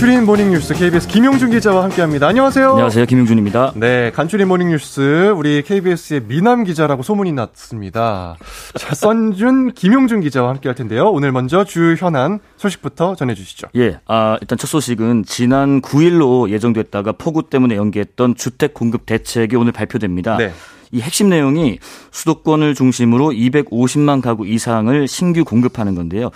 [0.02, 2.28] 간추린 모닝뉴스 KBS 김용준 기자와 함께합니다.
[2.28, 2.72] 안녕하세요.
[2.72, 3.06] 안녕하세요.
[3.06, 3.74] 김용준입니다.
[3.76, 8.36] 네, 간추린 모닝뉴스 우리 KBS의 미남 기자라고 소문이 났습니다.
[8.80, 11.12] 자, 썬준 김용준 기자와 함께할 텐데요.
[11.12, 13.68] 오늘 먼저 주현안 소식부터 전해주시죠.
[13.76, 19.72] 예, 아 일단 첫 소식은 지난 9일로 예정됐다가 폭우 때문에 연기했던 주택 공급 대책이 오늘
[19.72, 20.38] 발표됩니다.
[20.38, 20.52] 네.
[20.92, 21.78] 이 핵심 내용이
[22.10, 26.32] 수도권을 중심으로 250만 가구 이상을 신규 공급하는 건데요.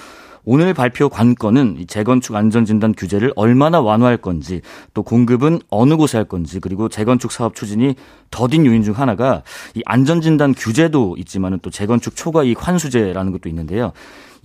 [0.45, 4.61] 오늘 발표 관건은 재건축 안전진단 규제를 얼마나 완화할 건지
[4.93, 7.95] 또 공급은 어느 곳에 할 건지 그리고 재건축 사업 추진이
[8.29, 9.41] 더딘 요인 중 하나가
[9.73, 13.91] 이 안전진단 규제도 있지만은 또 재건축 초과 이익 환수제라는 것도 있는데요.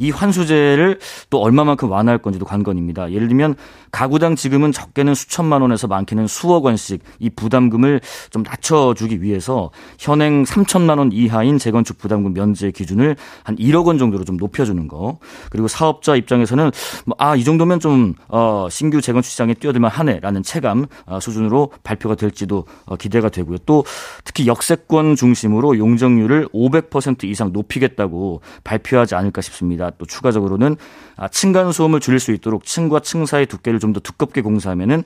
[0.01, 0.98] 이 환수제를
[1.28, 3.12] 또 얼마만큼 완화할 건지도 관건입니다.
[3.12, 3.55] 예를 들면
[3.92, 10.98] 가구당 지금은 적게는 수천만 원에서 많게는 수억 원씩 이 부담금을 좀 낮춰주기 위해서 현행 3천만
[10.98, 15.18] 원 이하인 재건축 부담금 면제 기준을 한 1억 원 정도로 좀 높여주는 거.
[15.51, 16.70] 그리고 사업자 입장에서는
[17.05, 22.14] 뭐, 아, 이 정도면 좀, 어, 신규 재건축 시장에 뛰어들만 하네라는 체감 어, 수준으로 발표가
[22.14, 23.59] 될지도 어, 기대가 되고요.
[23.66, 23.84] 또
[24.24, 29.89] 특히 역세권 중심으로 용적률을 500% 이상 높이겠다고 발표하지 않을까 싶습니다.
[29.99, 30.76] 또 추가적으로는
[31.16, 35.03] 아, 층간 소음을 줄일 수 있도록 층과 층 사이 두께를 좀 더 두껍게 공사하면은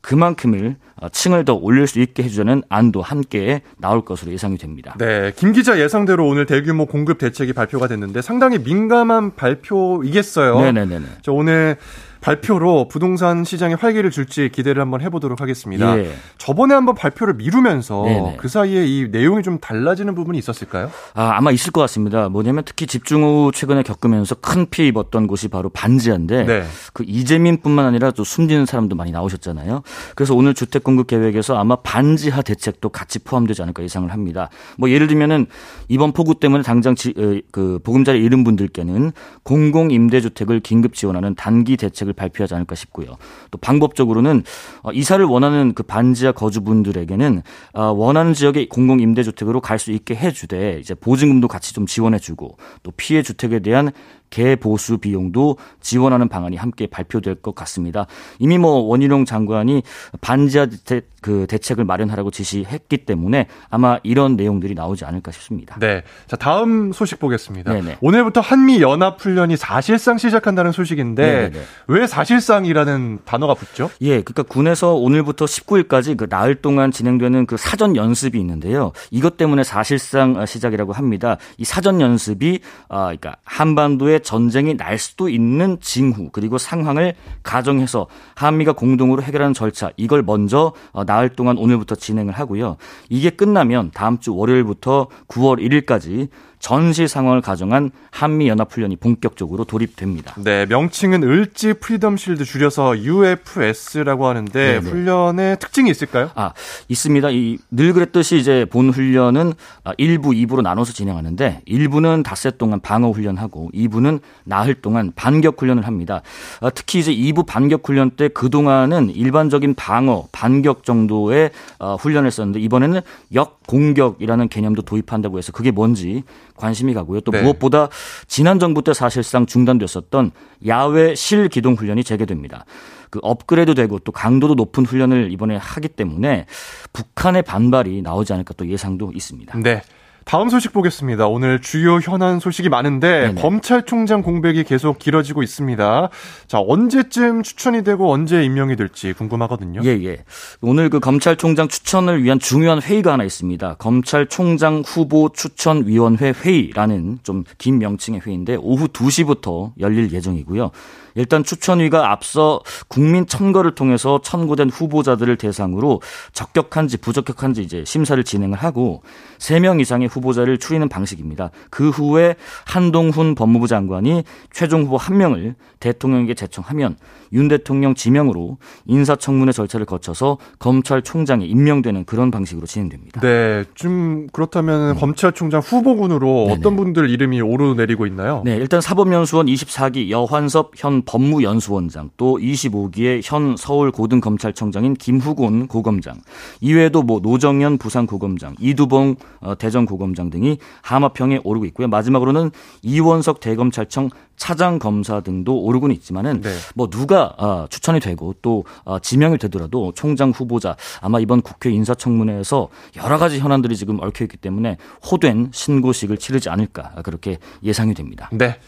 [0.00, 4.94] 그만큼을 어, 층을 더 올릴 수 있게 해주자는 안도 함께 나올 것으로 예상이 됩니다.
[4.98, 10.60] 네, 김 기자 예상대로 오늘 대규모 공급 대책이 발표가 됐는데 상당히 민감한 발표이겠어요.
[10.60, 11.00] 네네네.
[11.22, 11.76] 저 오늘
[12.20, 15.98] 발표로 부동산 시장에 활기를 줄지 기대를 한번 해보도록 하겠습니다.
[15.98, 16.12] 예.
[16.36, 18.36] 저번에 한번 발표를 미루면서 네네.
[18.38, 20.90] 그 사이에 이 내용이 좀 달라지는 부분이 있었을까요?
[21.14, 22.28] 아, 아마 있을 것 같습니다.
[22.28, 26.64] 뭐냐면 특히 집중호우 최근에 겪으면서 큰 피해 입었던 곳이 바로 반지하인데 네.
[26.92, 29.82] 그 이재민뿐만 아니라 또 숨지는 사람도 많이 나오셨잖아요.
[30.14, 34.48] 그래서 오늘 주택 공급 계획에서 아마 반지하 대책도 같이 포함되지 않을까 예상을 합니다.
[34.76, 35.46] 뭐 예를 들면은
[35.88, 39.12] 이번 폭우 때문에 당장 지, 어, 그 보금자리 잃은 분들께는
[39.44, 43.16] 공공 임대주택을 긴급 지원하는 단기 대책 을 발표하지 않을까 싶고요.
[43.50, 44.42] 또 방법적으로는
[44.82, 47.42] 어, 이사를 원하는 그 반지하 거주분들에게는
[47.74, 52.92] 어, 원하는 지역의 공공 임대주택으로 갈 수 있게 해주되 이제 보증금도 같이 좀 지원해주고 또
[52.96, 53.92] 피해 주택에 대한
[54.30, 58.06] 개보수 비용도 지원하는 방안이 함께 발표될 것 같습니다.
[58.38, 59.82] 이미 뭐 원희룡 장관이
[60.20, 65.76] 반지하 대, 그 대책을 마련하라고 지시했기 때문에 아마 이런 내용들이 나오지 않을까 싶습니다.
[65.80, 66.02] 네.
[66.26, 67.72] 자, 다음 소식 보겠습니다.
[67.72, 67.98] 네네.
[68.00, 71.64] 오늘부터 한미 연합 훈련이 사실상 시작한다는 소식인데 네네.
[71.88, 73.90] 왜 사실상이라는 단어가 붙죠?
[74.00, 78.92] 예, 그러니까 군에서 오늘부터 19일까지 그 나흘 동안 진행되는 그 사전 연습이 있는데요.
[79.10, 81.36] 이것 때문에 사실상 시작이라고 합니다.
[81.56, 88.72] 이 사전 연습이 아 그러니까 한반도의 전쟁이 날 수도 있는 징후 그리고 상황을 가정해서 한미가
[88.72, 92.76] 공동으로 해결하는 절차 이걸 먼저 어, 나흘 동안 오늘부터 진행을 하고요.
[93.08, 100.34] 이게 끝나면 다음 주 월요일부터 9월 1일까지 전시 상황을 가정한 한미 연합 훈련이 본격적으로 돌입됩니다.
[100.42, 104.80] 네, 명칭은 을지 프리덤 실드 줄여서 UFS라고 하는데 네네.
[104.80, 104.90] 네.
[104.90, 106.30] 훈련의 특징이 있을까요?
[106.34, 106.52] 아,
[106.88, 107.30] 있습니다.
[107.30, 109.52] 이 늘 그랬듯이 이제 본 훈련은
[109.84, 115.86] 1부, 아, 2부로 나눠서 진행하는데 1부는 닷새 동안 방어 훈련하고 2부는 나흘 동안 반격 훈련을
[115.86, 116.22] 합니다.
[116.60, 122.60] 아, 특히 이제 2부 반격 훈련 때 그동안은 일반적인 방어, 반격 정도의 어, 훈련을 했었는데
[122.60, 123.00] 이번에는
[123.34, 126.24] 역 공격이라는 개념도 도입한다고 해서 그게 뭔지
[126.56, 127.20] 관심이 가고요.
[127.20, 127.42] 또 네.
[127.42, 127.88] 무엇보다
[128.26, 130.32] 지난 정부 때 사실상 중단됐었던
[130.66, 132.64] 야외 실기동 훈련이 재개됩니다.
[133.10, 136.46] 그 업그레이드 되고 또 강도도 높은 훈련을 이번에 하기 때문에
[136.92, 139.58] 북한의 반발이 나오지 않을까 또 예상도 있습니다.
[139.58, 139.82] 네.
[140.28, 141.26] 다음 소식 보겠습니다.
[141.26, 143.40] 오늘 주요 현안 소식이 많은데 네네.
[143.40, 146.10] 검찰총장 공백이 계속 길어지고 있습니다.
[146.46, 149.80] 자, 언제쯤 추천이 되고 언제 임명이 될지 궁금하거든요.
[149.84, 150.24] 예, 예.
[150.60, 153.76] 오늘 그 검찰총장 추천을 위한 중요한 회의가 하나 있습니다.
[153.78, 160.70] 검찰총장 후보 추천위원회 회의라는 좀 긴 명칭의 회의인데 오후 2시부터 열릴 예정이고요.
[161.18, 166.00] 일단 추천위가 앞서 국민 참거를 통해서 선고된 후보자들을 대상으로
[166.32, 169.02] 적격한지 부적격한지 이제 심사를 진행을 하고
[169.38, 171.50] 3명 이상의 후보자를 추리는 방식입니다.
[171.70, 176.96] 그 후에 한동훈 법무부 장관이 최종 후보 1명을 대통령에게 제청하면
[177.32, 183.20] 윤 대통령 지명으로 인사청문회 절차를 거쳐서 검찰총장에 임명되는 그런 방식으로 진행됩니다.
[183.20, 184.94] 네, 좀 그렇다면 음.
[184.96, 186.52] 검찰총장 후보군으로 네네.
[186.58, 188.42] 어떤 분들 이름이 오르내리고 있나요?
[188.44, 196.20] 네, 일단 사법연수원 24기 여환섭 현 법무연수원장 또 25기의 현 서울고등검찰청장인 김후곤 고검장
[196.60, 201.88] 이외에도 뭐 노정현 부산고검장 이두봉 어, 대전고검장 등이 하마평에 오르고 있고요.
[201.88, 202.50] 마지막으로는
[202.82, 206.50] 이원석 대검찰청 차장 검사 등도 오르곤 있지만은 네.
[206.74, 212.68] 뭐 누가 어, 추천이 되고 또 어, 지명이 되더라도 총장 후보자 아마 이번 국회 인사청문회에서
[212.96, 214.76] 여러 가지 현안들이 지금 얽혀 있기 때문에
[215.10, 218.28] 호된 신고식을 치르지 않을까 그렇게 예상이 됩니다.
[218.30, 218.58] 네.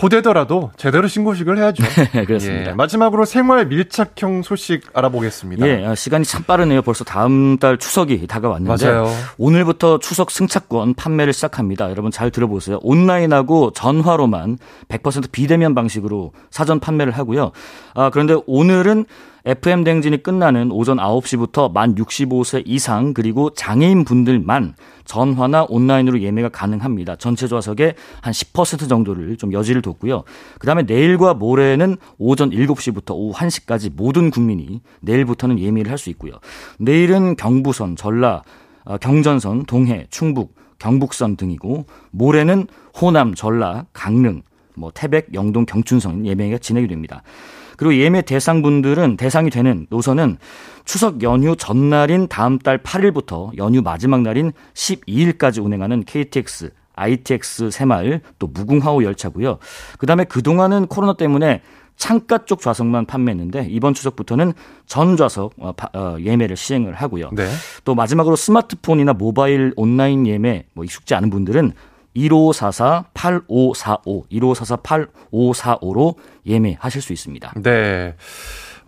[0.00, 1.82] 호되더라도 제대로 신고식을 해야죠.
[2.14, 2.70] 네, 그렇습니다.
[2.70, 5.66] 예, 마지막으로 생활 밀착형 소식 알아보겠습니다.
[5.66, 6.82] 예, 아, 시간이 참 빠르네요.
[6.82, 9.10] 벌써 다음 달 추석이 다가왔는데 맞아요.
[9.38, 11.90] 오늘부터 추석 승차권 판매를 시작합니다.
[11.90, 12.78] 여러분 잘 들어보세요.
[12.82, 17.52] 온라인하고 전화로만 100% 비대면 방식으로 사전 판매를 하고요.
[17.94, 19.04] 아, 그런데 오늘은
[19.48, 24.74] FM 댕진이 끝나는 오전 9시부터 만 65세 이상 그리고 장애인 분들만
[25.06, 27.16] 전화나 온라인으로 예매가 가능합니다.
[27.16, 30.24] 전체 좌석의 한 10% 정도를 좀 여지를 뒀고요.
[30.58, 36.34] 그다음에 내일과 모레는 오전 7시부터 오후 1시까지 모든 국민이 내일부터는 예매를 할 수 있고요.
[36.78, 38.42] 내일은 경부선, 전라,
[38.84, 42.68] 어, 경전선, 동해, 충북, 경북선 등이고 모레는
[43.00, 44.42] 호남, 전라, 강릉,
[44.76, 47.22] 뭐 태백, 영동, 경춘성 예매가 진행이 됩니다.
[47.78, 50.36] 그리고 예매 대상분들은 대상이 되는 노선은
[50.84, 58.48] 추석 연휴 전날인 다음 달 8일부터 연휴 마지막 날인 12일까지 운행하는 KTX, ITX 새마을 또
[58.48, 59.58] 무궁화호 열차고요.
[59.98, 61.62] 그다음에 그동안은 코로나 때문에
[61.96, 64.54] 창가 쪽 좌석만 판매했는데 이번 추석부터는
[64.86, 67.30] 전 좌석 어, 어, 예매를 시행을 하고요.
[67.32, 67.48] 네.
[67.84, 71.72] 또 마지막으로 스마트폰이나 모바일 온라인 예매 뭐 익숙지 않은 분들은
[72.26, 74.28] 1544-8545,
[75.32, 76.14] 1544-8545로
[76.46, 77.54] 예매하실 수 있습니다.
[77.62, 78.14] 네.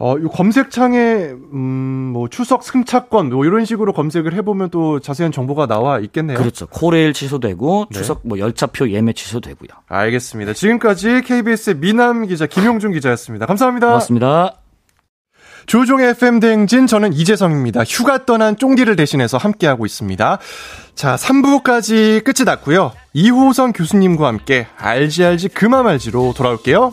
[0.02, 5.66] 어, 이 검색창에, 음, 뭐, 추석 승차권, 뭐, 이런 식으로 검색을 해보면 또 자세한 정보가
[5.66, 6.38] 나와 있겠네요.
[6.38, 6.66] 그렇죠.
[6.68, 7.98] 코레일 취소되고, 네.
[7.98, 9.68] 추석 뭐, 열차표 예매 취소되고요.
[9.88, 10.54] 알겠습니다.
[10.54, 13.44] 지금까지 KBS의 미남 기자, 김용준 기자였습니다.
[13.44, 13.88] 감사합니다.
[13.88, 14.59] 고맙습니다.
[15.70, 17.84] 조종의 FM 대행진, 저는 이재성입니다.
[17.84, 20.38] 휴가 떠난 쫑디를 대신해서 함께하고 있습니다.
[20.96, 22.90] 자, 3부까지 끝이 났고요.
[23.12, 26.92] 이호선 교수님과 함께 알지 알지 그만 알지로 돌아올게요.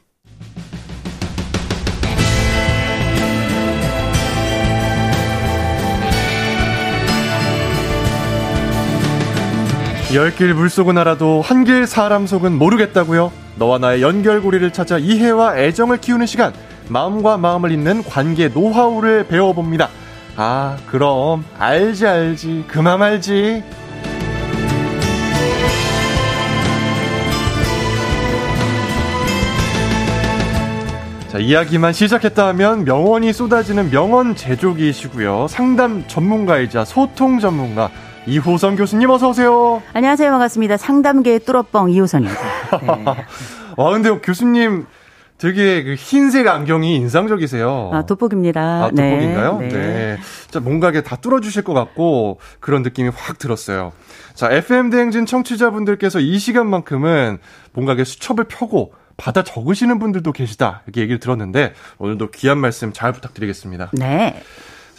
[10.13, 13.31] 10길 물속은 알아도 한 길 사람 속은 모르겠다고요?
[13.55, 16.53] 너와 나의 연결고리를 찾아 이해와 애정을 키우는 시간
[16.89, 19.89] 마음과 마음을 잇는 관계 노하우를 배워봅니다.
[20.35, 23.63] 아 그럼 알지 알지 그만 알지
[31.29, 35.47] 자, 이야기만 시작했다 하면 명언이 쏟아지는 명언 제조기이시고요.
[35.47, 37.89] 상담 전문가이자 소통 전문가
[38.27, 39.81] 이호선 교수님 어서 오세요.
[39.93, 40.29] 안녕하세요.
[40.29, 40.77] 반갑습니다.
[40.77, 42.41] 상담계 뚜러뻥 이호선입니다.
[42.81, 43.25] 네.
[43.77, 44.85] 와 근데 교수님
[45.39, 47.89] 되게 그 흰색 안경이 인상적이세요.
[47.91, 48.61] 아, 돋보기입니다.
[48.61, 49.57] 아, 돋보기인가요?
[49.59, 49.67] 네.
[49.69, 50.17] 네.
[50.51, 53.91] 자, 뭔가 이게 다 뚫어주실 것 같고 그런 느낌이 확 들었어요.
[54.35, 57.39] 자, FM 대행진 청취자분들께서 이 시간만큼은
[57.73, 60.83] 뭔가 게 수첩을 펴고 받아 적으시는 분들도 계시다.
[60.85, 63.89] 이렇게 얘기를 들었는데 오늘도 귀한 말씀 잘 부탁드리겠습니다.
[63.93, 64.43] 네.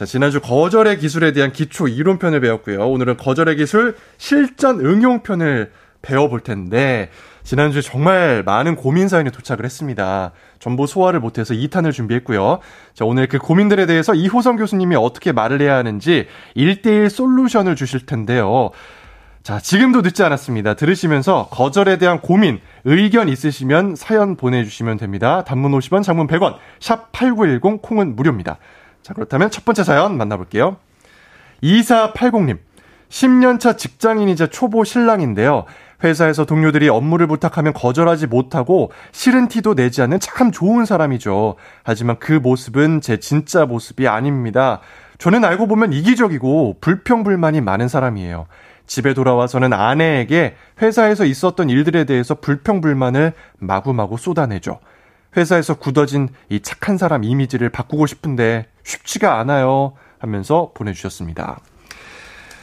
[0.02, 2.88] 자, 지난주 거절의 기술에 대한 기초 이론편을 배웠고요.
[2.88, 5.70] 오늘은 거절의 기술 실전 응용편을
[6.02, 7.08] 배워볼 텐데,
[7.44, 10.32] 지난주에 정말 많은 고민 사연이 도착을 했습니다.
[10.58, 12.58] 전부 소화를 못해서 2탄을 준비했고요.
[12.94, 16.26] 자, 오늘 그 고민들에 대해서 이호성 교수님이 어떻게 말을 해야 하는지
[16.56, 18.70] 1대1 솔루션을 주실 텐데요.
[19.44, 20.74] 자, 지금도 늦지 않았습니다.
[20.74, 25.44] 들으시면서 거절에 대한 고민, 의견 있으시면 사연 보내주시면 됩니다.
[25.44, 28.58] 단문 50원, 장문 100원, 샵 8910, 콩은 무료입니다.
[29.02, 30.76] 자, 그렇다면 첫 번째 사연 만나볼게요.
[31.62, 32.58] 2480님.
[33.08, 35.66] 10년차 직장인이자 초보 신랑인데요.
[36.02, 41.56] 회사에서 동료들이 업무를 부탁하면 거절하지 못하고 싫은 티도 내지 않는 참 좋은 사람이죠.
[41.84, 44.80] 하지만 그 모습은 제 진짜 모습이 아닙니다.
[45.18, 48.46] 저는 알고 보면 이기적이고 불평불만이 많은 사람이에요.
[48.86, 54.80] 집에 돌아와서는 아내에게 회사에서 있었던 일들에 대해서 불평불만을 마구마구 쏟아내죠.
[55.36, 59.94] 회사에서 굳어진 이 착한 사람 이미지를 바꾸고 싶은데 쉽지가 않아요.
[60.18, 61.58] 하면서 보내주셨습니다.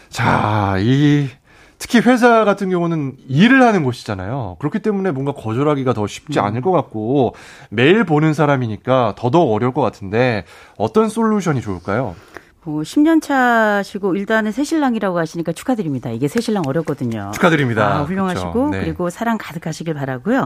[0.09, 1.29] 자, 이,
[1.77, 4.57] 특히 회사 같은 경우는 일을 하는 곳이잖아요.
[4.59, 6.45] 그렇기 때문에 뭔가 거절하기가 더 쉽지 음.
[6.45, 7.35] 않을 것 같고,
[7.69, 10.45] 매일 보는 사람이니까 더더욱 어려울 것 같은데,
[10.77, 12.15] 어떤 솔루션이 좋을까요?
[12.63, 16.09] 뭐 10년 차시고 일단은 새신랑이라고 하시니까 축하드립니다.
[16.11, 17.31] 이게 새신랑 어렵거든요.
[17.33, 17.99] 축하드립니다.
[17.99, 18.69] 아, 훌륭하시고 그렇죠.
[18.71, 18.81] 네.
[18.81, 20.45] 그리고 사랑 가득하시길 바라고요.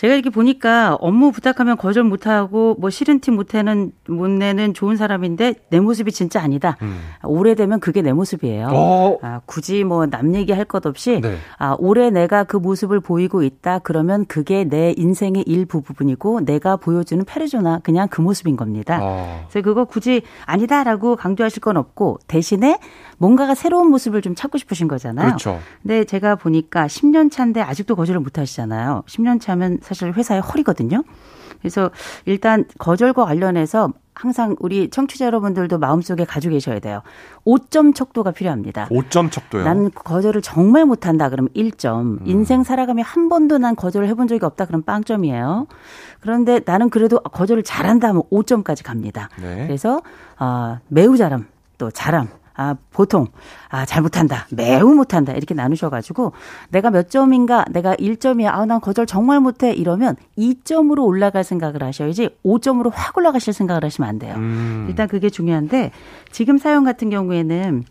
[0.00, 5.56] 제가 이렇게 보니까 업무 부탁하면 거절 못하고 뭐 싫은 티 못내는 못 내는 좋은 사람인데
[5.68, 6.78] 내 모습이 진짜 아니다.
[6.80, 6.98] 음.
[7.22, 8.68] 오래되면 그게 내 모습이에요.
[8.72, 9.18] 어.
[9.20, 11.36] 아, 굳이 뭐 남 얘기할 것 없이 네.
[11.58, 13.80] 아, 올해 내가 그 모습을 보이고 있다.
[13.80, 19.00] 그러면 그게 내 인생의 일부 분이고 내가 보여주는 페르조나 그냥 그 모습인 겁니다.
[19.02, 19.44] 어.
[19.50, 22.78] 그래서 그거 굳이 아니다라고 강조하실 건 없고 대신에
[23.18, 25.26] 뭔가가 새로운 모습을 좀 찾고 싶으신 거잖아요.
[25.26, 25.60] 그렇죠.
[25.82, 29.02] 근데 제가 보니까 10년 차인데 아직도 거절을 못 하시잖아요.
[29.06, 31.02] 10년 차면 사실 회사의 허리거든요.
[31.58, 31.90] 그래서
[32.24, 37.02] 일단 거절과 관련해서 항상 우리 청취자 여러분들도 마음속에 가지고 계셔야 돼요.
[37.44, 38.86] 5점 척도가 필요합니다.
[38.88, 39.64] 5점 척도요?
[39.64, 42.20] 난 거절을 정말 못한다 그러면 1점.
[42.20, 42.20] 음.
[42.24, 45.66] 인생 살아가며 한 번도 난 거절을 해본 적이 없다 그러면 빵점이에요.
[46.20, 49.28] 그런데 나는 그래도 거절을 잘한다 하면 5점까지 갑니다.
[49.40, 49.66] 네.
[49.66, 50.02] 그래서
[50.38, 51.46] 어, 매우 잘함
[51.78, 52.28] 또 잘함
[52.60, 53.26] 아, 보통,
[53.70, 54.46] 아, 잘 못한다.
[54.50, 55.32] 매우 못한다.
[55.32, 56.32] 이렇게 나누셔가지고,
[56.68, 58.48] 내가 몇 점인가, 내가 1점이야.
[58.48, 59.72] 아, 난 거절 정말 못해.
[59.72, 64.34] 이러면 2점으로 올라갈 생각을 하셔야지 5점으로 확 올라가실 생각을 하시면 안 돼요.
[64.36, 64.84] 음.
[64.90, 65.90] 일단 그게 중요한데,
[66.32, 67.84] 지금 사연 같은 경우에는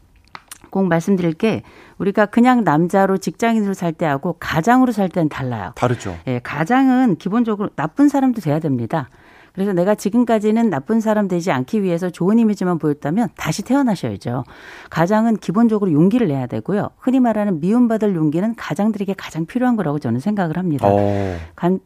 [0.70, 1.64] 꼭 말씀드릴 게
[1.98, 5.72] 우리가 그냥 남자로 직장인으로 살 때하고 가장으로 살 때는 달라요.
[5.74, 6.16] 다르죠.
[6.28, 9.10] 예, 가장은 기본적으로 나쁜 사람도 돼야 됩니다.
[9.54, 14.44] 그래서 내가 지금까지는 나쁜 사람 되지 않기 위해서 좋은 이미지만 보였다면 다시 태어나셔야죠.
[14.90, 16.90] 가장은 기본적으로 용기를 내야 되고요.
[16.98, 20.88] 흔히 말하는 미움받을 용기는 가장들에게 가장 필요한 거라고 저는 생각을 합니다.
[20.90, 21.38] 어.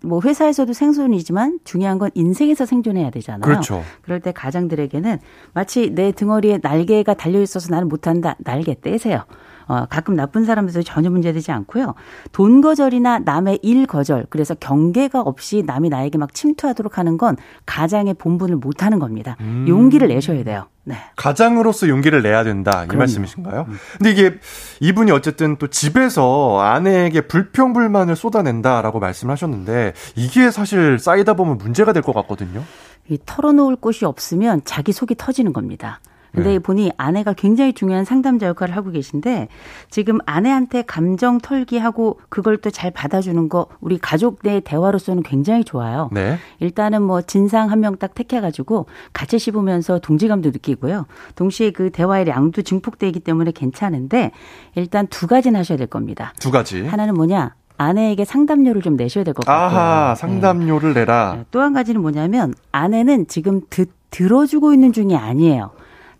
[0.01, 3.41] 뭐 회사에서도 생존이지만 중요한 건 인생에서 생존해야 되잖아요.
[3.41, 3.83] 그렇죠.
[4.01, 5.19] 그럴 때 가장들에게는
[5.53, 8.35] 마치 내 등어리에 날개가 달려 있어서 나는 못한다.
[8.39, 9.23] 날개 떼세요.
[9.67, 11.93] 어, 가끔 나쁜 사람들도 전혀 문제되지 않고요.
[12.31, 18.15] 돈 거절이나 남의 일 거절, 그래서 경계가 없이 남이 나에게 막 침투하도록 하는 건 가장의
[18.15, 19.37] 본분을 못 하는 겁니다.
[19.41, 19.65] 음.
[19.67, 20.65] 용기를 내셔야 돼요.
[20.85, 20.97] 네.
[21.15, 22.83] 가장으로서 용기를 내야 된다.
[22.83, 22.99] 이 그럼요.
[22.99, 23.65] 말씀이신가요?
[23.69, 23.77] 음.
[23.97, 24.35] 근데 이게
[24.81, 32.03] 이분이 어쨌든 또 집에서 아내에게 불평 불만을 쏟아낸다라고 말씀하셨는데 이게 사실 쌓이다 보면 문제가 될
[32.03, 32.63] 것 같거든요.
[33.09, 36.01] 이 털어놓을 곳이 없으면 자기 속이 터지는 겁니다.
[36.33, 36.59] 근데 네.
[36.59, 39.49] 보니 아내가 굉장히 중요한 상담자 역할을 하고 계신데
[39.91, 46.09] 지금 아내한테 감정 털기하고 그걸 또 잘 받아주는 거 우리 가족 내 대화로서는 굉장히 좋아요.
[46.11, 46.37] 네.
[46.59, 51.05] 일단은 뭐 진상 한 명 딱 택해가지고 같이 씹으면서 동지감도 느끼고요.
[51.35, 54.31] 동시에 그 대화의 양도 증폭되기 때문에 괜찮은데
[54.75, 56.33] 일단 두 가지는 하셔야 될 겁니다.
[56.39, 56.83] 두 가지.
[56.85, 57.53] 하나는 뭐냐?
[57.77, 59.65] 아내에게 상담료를 좀 내셔야 될 것 같아요.
[59.79, 61.01] 아하, 상담료를 네.
[61.01, 61.33] 내라.
[61.37, 61.45] 네.
[61.51, 65.71] 또한 가지는 뭐냐면 아내는 지금 듣, 들어주고 있는 중이 아니에요.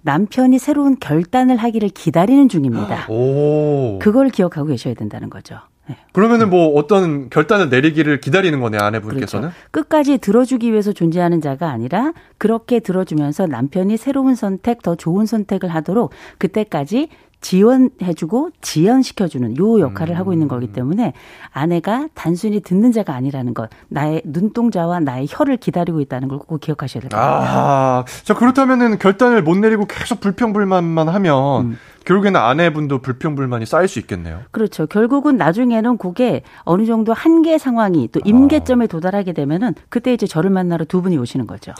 [0.04, 3.08] 남편이 새로운 결단을 하기를 기다리는 중입니다.
[3.10, 4.00] 오.
[4.00, 5.60] 그걸 기억하고 계셔야 된다는 거죠.
[5.88, 5.98] 네.
[6.14, 9.68] 그러면은 뭐 어떤 결단을 내리기를 기다리는 거네 아내분께서는 그렇죠.
[9.72, 16.12] 끝까지 들어주기 위해서 존재하는 자가 아니라 그렇게 들어주면서 남편이 새로운 선택 더 좋은 선택을 하도록
[16.38, 17.10] 그때까지
[17.44, 20.18] 지원해주고 지연시켜주는 요 역할을 음.
[20.18, 21.14] 하고 있는 거기 때문에
[21.52, 27.02] 아내가 단순히 듣는 자가 아니라는 것, 나의 눈동자와 나의 혀를 기다리고 있다는 걸 꼭 기억하셔야
[27.02, 27.60] 될 것 같아요.
[27.60, 31.78] 아, 자 그렇다면은 결단을 못 내리고 계속 불평불만만 하면 음.
[32.06, 34.42] 결국에는 아내분도 불평불만이 쌓일 수 있겠네요.
[34.52, 34.88] 그렇죠.
[34.88, 38.88] 결국은 나중에는 그게 어느 정도 한계 상황이 또 임계점에 아.
[38.88, 41.72] 도달하게 되면은 그때 이제 저를 만나러 두 분이 오시는 거죠.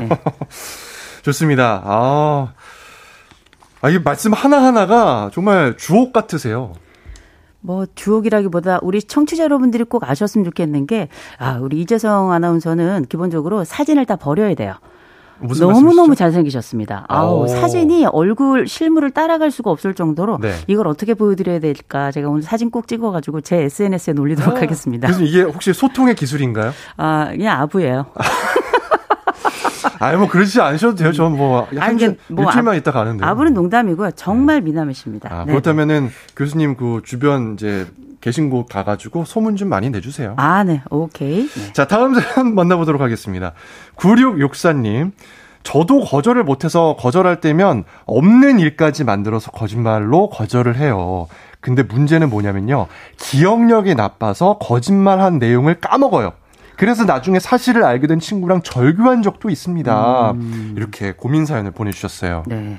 [0.00, 0.08] 네.
[1.22, 1.82] 좋습니다.
[1.84, 2.52] 아.
[3.80, 6.72] 아, 이 말씀 하나하나가 정말 주옥 같으세요.
[7.60, 11.08] 뭐 주옥이라기보다 우리 청취자 여러분들이 꼭 아셨으면 좋겠는 게
[11.38, 14.74] 아, 우리 이재성 아나운서는 기본적으로 사진을 다 버려야 돼요.
[15.40, 17.04] 너무너무 잘생기셨습니다.
[17.08, 20.52] 아우, 사진이 얼굴 실물을 따라갈 수가 없을 정도로 네.
[20.66, 25.06] 이걸 어떻게 보여드려야 될까 제가 오늘 사진 꼭 찍어가지고 제 SNS에 놀리도록 아, 하겠습니다.
[25.06, 26.72] 그래서 이게 혹시 소통의 기술인가요?
[26.96, 28.06] 아, 그냥 아부예요.
[29.98, 31.12] 아니 뭐 그러지 않으셔도 돼요.
[31.12, 31.96] 저는 뭐한
[32.28, 33.24] 뭐 일주일만 있다 가는데.
[33.24, 34.12] 아부는 농담이고요.
[34.12, 35.28] 정말 미남이십니다.
[35.32, 35.52] 아, 네.
[35.52, 37.86] 그렇다면은 교수님 그 주변 이제
[38.20, 40.34] 계신 곳 가가지고 소문 좀 많이 내주세요.
[40.36, 40.82] 아, 네.
[40.90, 41.48] 오케이.
[41.48, 41.72] 네.
[41.72, 43.52] 자, 다음 사연 만나보도록 하겠습니다.
[43.96, 45.12] 9664님.
[45.64, 51.26] 저도 거절을 못해서 거절할 때면 없는 일까지 만들어서 거짓말로 거절을 해요.
[51.60, 52.86] 근데 문제는 뭐냐면요.
[53.18, 56.32] 기억력이 나빠서 거짓말한 내용을 까먹어요.
[56.78, 60.30] 그래서 나중에 사실을 알게 된 친구랑 절교한 적도 있습니다.
[60.30, 60.74] 음.
[60.76, 62.44] 이렇게 고민 사연을 보내주셨어요.
[62.46, 62.78] 네.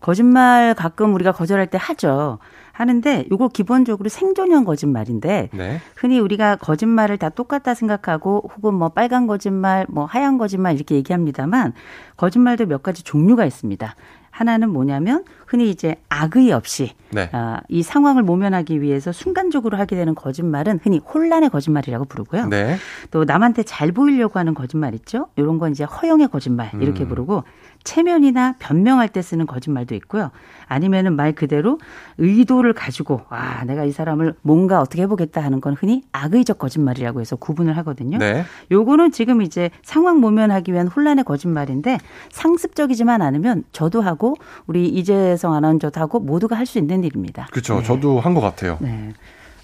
[0.00, 2.38] 거짓말 가끔 우리가 거절할 때 하죠.
[2.72, 5.80] 하는데 이거 기본적으로 생존형 거짓말인데 네.
[5.96, 11.72] 흔히 우리가 거짓말을 다 똑같다 생각하고 혹은 뭐 빨간 거짓말, 뭐 하얀 거짓말 이렇게 얘기합니다만
[12.16, 13.94] 거짓말도 몇 가지 종류가 있습니다.
[14.34, 17.30] 하나는 뭐냐면 흔히 이제 악의 없이 네.
[17.32, 22.46] 어, 이 상황을 모면하기 위해서 순간적으로 하게 되는 거짓말은 흔히 혼란의 거짓말이라고 부르고요.
[22.48, 22.76] 네.
[23.12, 25.28] 또 남한테 잘 보이려고 하는 거짓말 있죠.
[25.36, 27.08] 이런 건 이제 허용의 거짓말 이렇게 음.
[27.08, 27.44] 부르고
[27.84, 30.30] 체면이나 변명할 때 쓰는 거짓말도 있고요.
[30.66, 31.78] 아니면은 말 그대로
[32.18, 37.36] 의도를 가지고 와 내가 이 사람을 뭔가 어떻게 해보겠다 하는 건 흔히 악의적 거짓말이라고 해서
[37.36, 38.18] 구분을 하거든요.
[38.18, 38.44] 네.
[38.72, 41.98] 요거는 지금 이제 상황 모면하기 위한 혼란의 거짓말인데
[42.32, 44.34] 상습적이지만 않으면 저도 하고
[44.66, 47.46] 우리 이재성 아나운서도 하고 모두가 할 수 있는 일입니다.
[47.50, 47.76] 그렇죠.
[47.76, 47.82] 네.
[47.82, 48.78] 저도 한 것 같아요.
[48.80, 49.12] 네.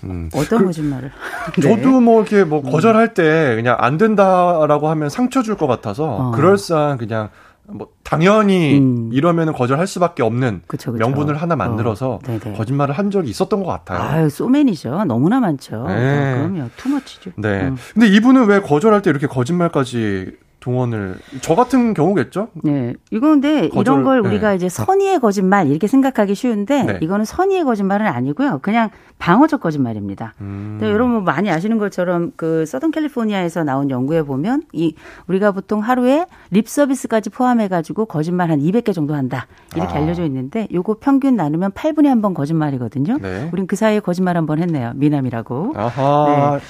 [0.04, 0.28] 음.
[0.34, 1.10] 어떤 그, 거짓말을?
[1.62, 2.00] 저도 네.
[2.00, 6.30] 뭐 이렇게 뭐 거절할 때 그냥 안 된다라고 하면 상처 줄 것 같아서 어.
[6.32, 7.30] 그럴싸한 그냥
[7.68, 9.10] 뭐 당연히 음.
[9.12, 11.04] 이러면 거절할 수밖에 없는 그쵸, 그쵸.
[11.04, 12.38] 명분을 하나 만들어서 어.
[12.56, 14.00] 거짓말을 한 적이 있었던 것 같아요.
[14.00, 15.04] 아유, 소맨이죠.
[15.04, 15.84] 너무나 많죠.
[15.86, 16.32] 네.
[16.34, 16.68] 어, 그럼요.
[16.76, 17.32] 투머치죠.
[17.36, 17.68] 네.
[17.68, 17.76] 음.
[17.94, 22.48] 근데 이분은 왜 거절할 때 이렇게 거짓말까지 동원을 저 같은 경우겠죠?
[22.62, 22.94] 네.
[23.10, 24.56] 이건데 거절, 이런 걸 우리가 네.
[24.56, 26.98] 이제 선의의 거짓말 이렇게 생각하기 쉬운데 네.
[27.00, 28.60] 이거는 선의의 거짓말은 아니고요.
[28.62, 30.34] 그냥 방어적 거짓말입니다.
[30.40, 30.78] 음.
[30.82, 34.94] 여러분 뭐 많이 아시는 것처럼 그 서던 캘리포니아에서 나온 연구에 보면 이
[35.26, 39.46] 우리가 보통 하루에 립 서비스까지 포함해 가지고 거짓말 한 200개 정도 한다.
[39.76, 39.96] 이렇게 아.
[40.02, 43.16] 알려져 있는데 요거 평균 나누면 8분에 한 번 거짓말이거든요.
[43.18, 43.48] 네.
[43.50, 44.92] 우린 그 사이에 거짓말 한 번 했네요.
[44.96, 45.72] 미남이라고.
[45.76, 46.58] 아하.
[46.58, 46.60] 네.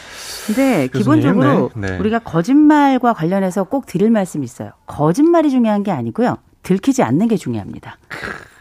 [0.46, 1.90] 근데 교수님, 기본적으로 네.
[1.92, 1.98] 네.
[1.98, 4.70] 우리가 거짓말과 관련해서 꼭 드릴 말씀이 있어요.
[4.86, 6.38] 거짓말이 중요한 게 아니고요.
[6.62, 7.96] 들키지 않는 게 중요합니다.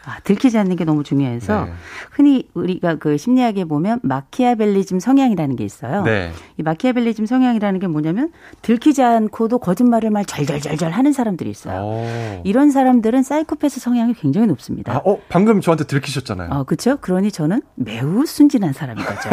[0.06, 1.72] 아, 들키지 않는 게 너무 중요해서 네.
[2.10, 6.02] 흔히 우리가 그 심리학에 보면 마키아벨리즘 성향이라는 게 있어요.
[6.02, 6.32] 네.
[6.56, 11.82] 이 마키아벨리즘 성향이라는 게 뭐냐면 들키지 않고도 거짓말을 말 절절절절 하는 사람들이 있어요.
[11.82, 12.42] 오.
[12.44, 14.94] 이런 사람들은 사이코패스 성향이 굉장히 높습니다.
[14.94, 16.50] 아, 어, 방금 저한테 들키셨잖아요.
[16.50, 16.96] 어, 그렇죠.
[16.96, 19.28] 그러니 저는 매우 순진한 사람인 거죠.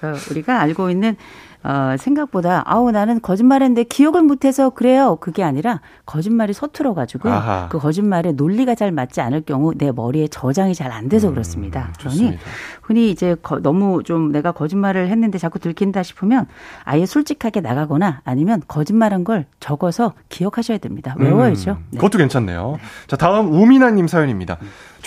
[0.30, 1.16] 우리가 알고 있는
[1.64, 5.16] 어, 생각보다 아우 나는 거짓말했는데 기억을 못해서 그래요.
[5.20, 7.28] 그게 아니라 거짓말이 서툴어 가지고
[7.68, 11.90] 그 거짓말에 논리가 잘 맞지 않을 경우 내 머리에 저장이 잘 안 돼서 음, 그렇습니다.
[11.98, 12.38] 그러니
[12.82, 16.46] 흔히 이제 거, 너무 좀 내가 거짓말을 했는데 자꾸 들킨다 싶으면
[16.84, 21.14] 아예 솔직하게 나가거나 아니면 거짓말한 걸 적어서 기억하셔야 됩니다.
[21.18, 21.72] 외워야죠.
[21.72, 21.98] 음, 네.
[21.98, 22.78] 그것도 괜찮네요.
[23.06, 24.56] 자 다음 우미나님 사연입니다.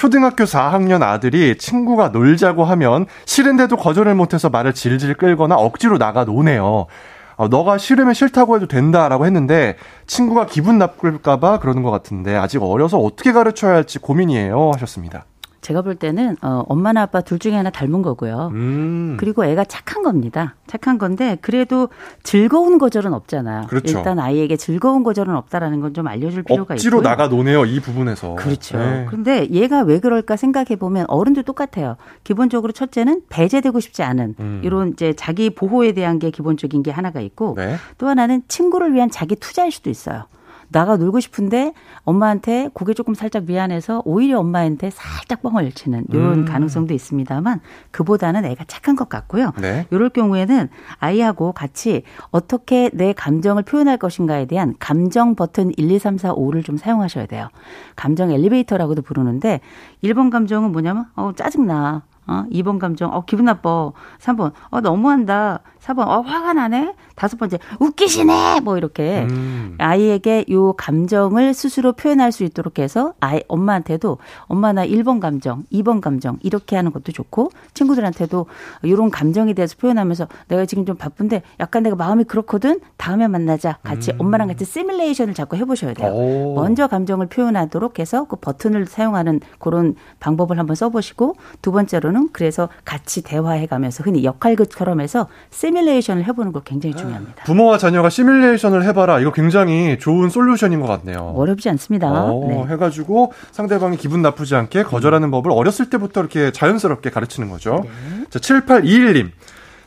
[0.02, 6.88] 초등학교 4학년 아들이 친구가 놀자고 하면 싫은데도 거절을 못해서 말을 질질 끌거나 억지로 나가 노네요.
[7.36, 9.76] 어, 너가 싫으면 싫다고 해도 된다라고 했는데
[10.08, 15.26] 친구가 기분 나쁠까봐 그러는 것 같은데 아직 어려서 어떻게 가르쳐야 할지 고민이에요 하셨습니다.
[15.62, 18.50] 제가 볼 때는 어, 엄마나 아빠 둘 중에 하나 닮은 거고요.
[18.54, 19.16] 음.
[19.20, 20.56] 그리고 애가 착한 겁니다.
[20.66, 21.90] 착한 건데 그래도
[22.24, 23.68] 즐거운 거절은 없잖아요.
[23.68, 23.98] 그렇죠.
[24.00, 27.10] 일단 아이에게 즐거운 거절은 없다라는 건 좀 알려줄 필요가 억지로 있고요.
[27.10, 28.36] 나가 노네요 이 부분에서.
[28.36, 28.78] 그렇죠.
[28.78, 29.06] 네.
[29.10, 31.98] 그런데 얘가 왜 그럴까 생각해 보면 어른도 똑같아요.
[32.24, 34.62] 기본적으로 첫째는 배제되고 싶지 않은 음.
[34.64, 37.76] 이런 이제 자기 보호에 대한 게 기본적인 게 하나가 있고 네.
[37.98, 40.24] 또 하나는 친구를 위한 자기 투자일 수도 있어요.
[40.72, 46.46] 나가 놀고 싶은데 엄마한테 고개 조금 살짝 미안해서 오히려 엄마한테 살짝 뻥을 치는 이런 음.
[46.46, 47.60] 가능성도 있습니다만
[47.92, 49.52] 그보다는 애가 착한 것 같고요.
[49.60, 49.86] 네.
[49.92, 50.70] 이럴 경우에는
[51.00, 56.64] 아이하고 같이 어떻게 내 감정을 표현할 것인가에 대한 감정 버튼 1, 2, 3, 4, 5를
[56.64, 57.50] 좀 사용하셔야 돼요.
[57.96, 59.60] 감정 엘리베이터라고도 부르는데
[60.04, 62.04] 1번 감정은 뭐냐면 어 짜증나.
[62.28, 63.92] 어, 2번 감정, 어, 기분 나빠.
[64.20, 65.60] 3번, 어, 너무한다.
[65.82, 66.94] 4번, 어, 화가 나네.
[67.16, 68.62] 다섯 번째, 웃기시네!
[68.62, 69.76] 뭐 이렇게 음.
[69.80, 76.02] 아이에게 요 감정을 스스로 표현할 수 있도록 해서 아이, 엄마한테도 엄마 나 1번 감정, 2번
[76.02, 78.46] 감정 이렇게 하는 것도 좋고 친구들한테도
[78.86, 82.80] 요런 감정에 대해서 표현하면서 내가 지금 좀 바쁜데 약간 내가 마음이 그렇거든?
[82.98, 83.78] 다음에 만나자.
[83.84, 84.22] 같이 음.
[84.22, 86.12] 엄마랑 같이 시뮬레이션을 자꾸 해보셔야 돼요.
[86.12, 86.56] 오.
[86.56, 93.24] 먼저 감정을 표현하도록 해서 그 버튼을 사용하는 그런 방법을 한번 써보시고 두 번째로는 그래서 같이
[93.24, 97.44] 대화해가면서 흔히 역할극처럼 해서 시 뮬레이션을 해보는 걸 굉장히 중요합니다.
[97.46, 99.20] 부모와 자녀가 시뮬레이션을 해봐라.
[99.20, 101.34] 이거 굉장히 좋은 솔루션인 것 같네요.
[101.36, 102.10] 어렵지 않습니다.
[102.10, 102.74] 어, 네.
[102.74, 105.32] 해가지고 상대방이 기분 나쁘지 않게 거절하는 음.
[105.32, 107.82] 법을 어렸을 때부터 이렇게 자연스럽게 가르치는 거죠.
[107.84, 108.26] 네.
[108.30, 109.30] 자, 7821님.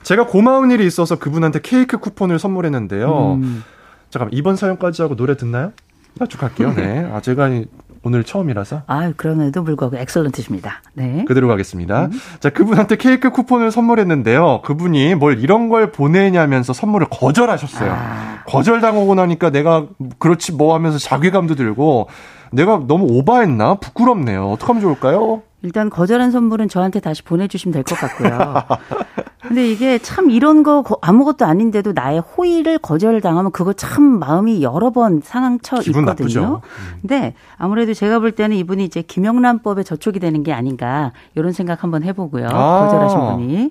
[0.02, 3.34] 제가 고마운 일이 있어서 그분한테 케이크 쿠폰을 선물했는데요.
[3.34, 3.64] 음.
[4.10, 5.72] 잠깐 이번 사연까지 하고 노래 듣나요?
[6.28, 6.72] 쭉 할게요.
[6.76, 7.08] 네.
[7.12, 7.50] 아, 제가
[8.04, 8.82] 오늘 처음이라서.
[8.86, 10.82] 아, 그럼에도 불구하고 엑설런트십니다.
[10.92, 11.24] 네.
[11.26, 12.06] 그대로 가겠습니다.
[12.06, 12.10] 음.
[12.38, 14.60] 자, 그분한테 케이크 쿠폰을 선물했는데요.
[14.62, 17.92] 그분이 뭘 이런 걸 보내냐면서 선물을 거절하셨어요.
[17.92, 18.42] 아.
[18.46, 19.86] 거절당하고 나니까 내가
[20.18, 22.08] 그렇지 뭐 하면서 자괴감도 들고
[22.52, 23.76] 내가 너무 오바했나?
[23.76, 24.50] 부끄럽네요.
[24.50, 25.42] 어떻게 하면 좋을까요?
[25.64, 28.54] 일단 거절한 선물은 저한테 다시 보내주시면 될 것 같고요.
[29.40, 35.20] 근데 이게 참 이런 거 아무것도 아닌데도 나의 호의를 거절당하면 그거 참 마음이 여러 번
[35.22, 36.04] 상처 있거든요.
[36.06, 36.62] 나쁘죠.
[36.64, 36.98] 음.
[37.02, 42.02] 근데 아무래도 제가 볼 때는 이분이 이제 김영란법에 저촉이 되는 게 아닌가 이런 생각 한번
[42.04, 42.46] 해보고요.
[42.50, 42.86] 아.
[42.86, 43.70] 거절하신 분이.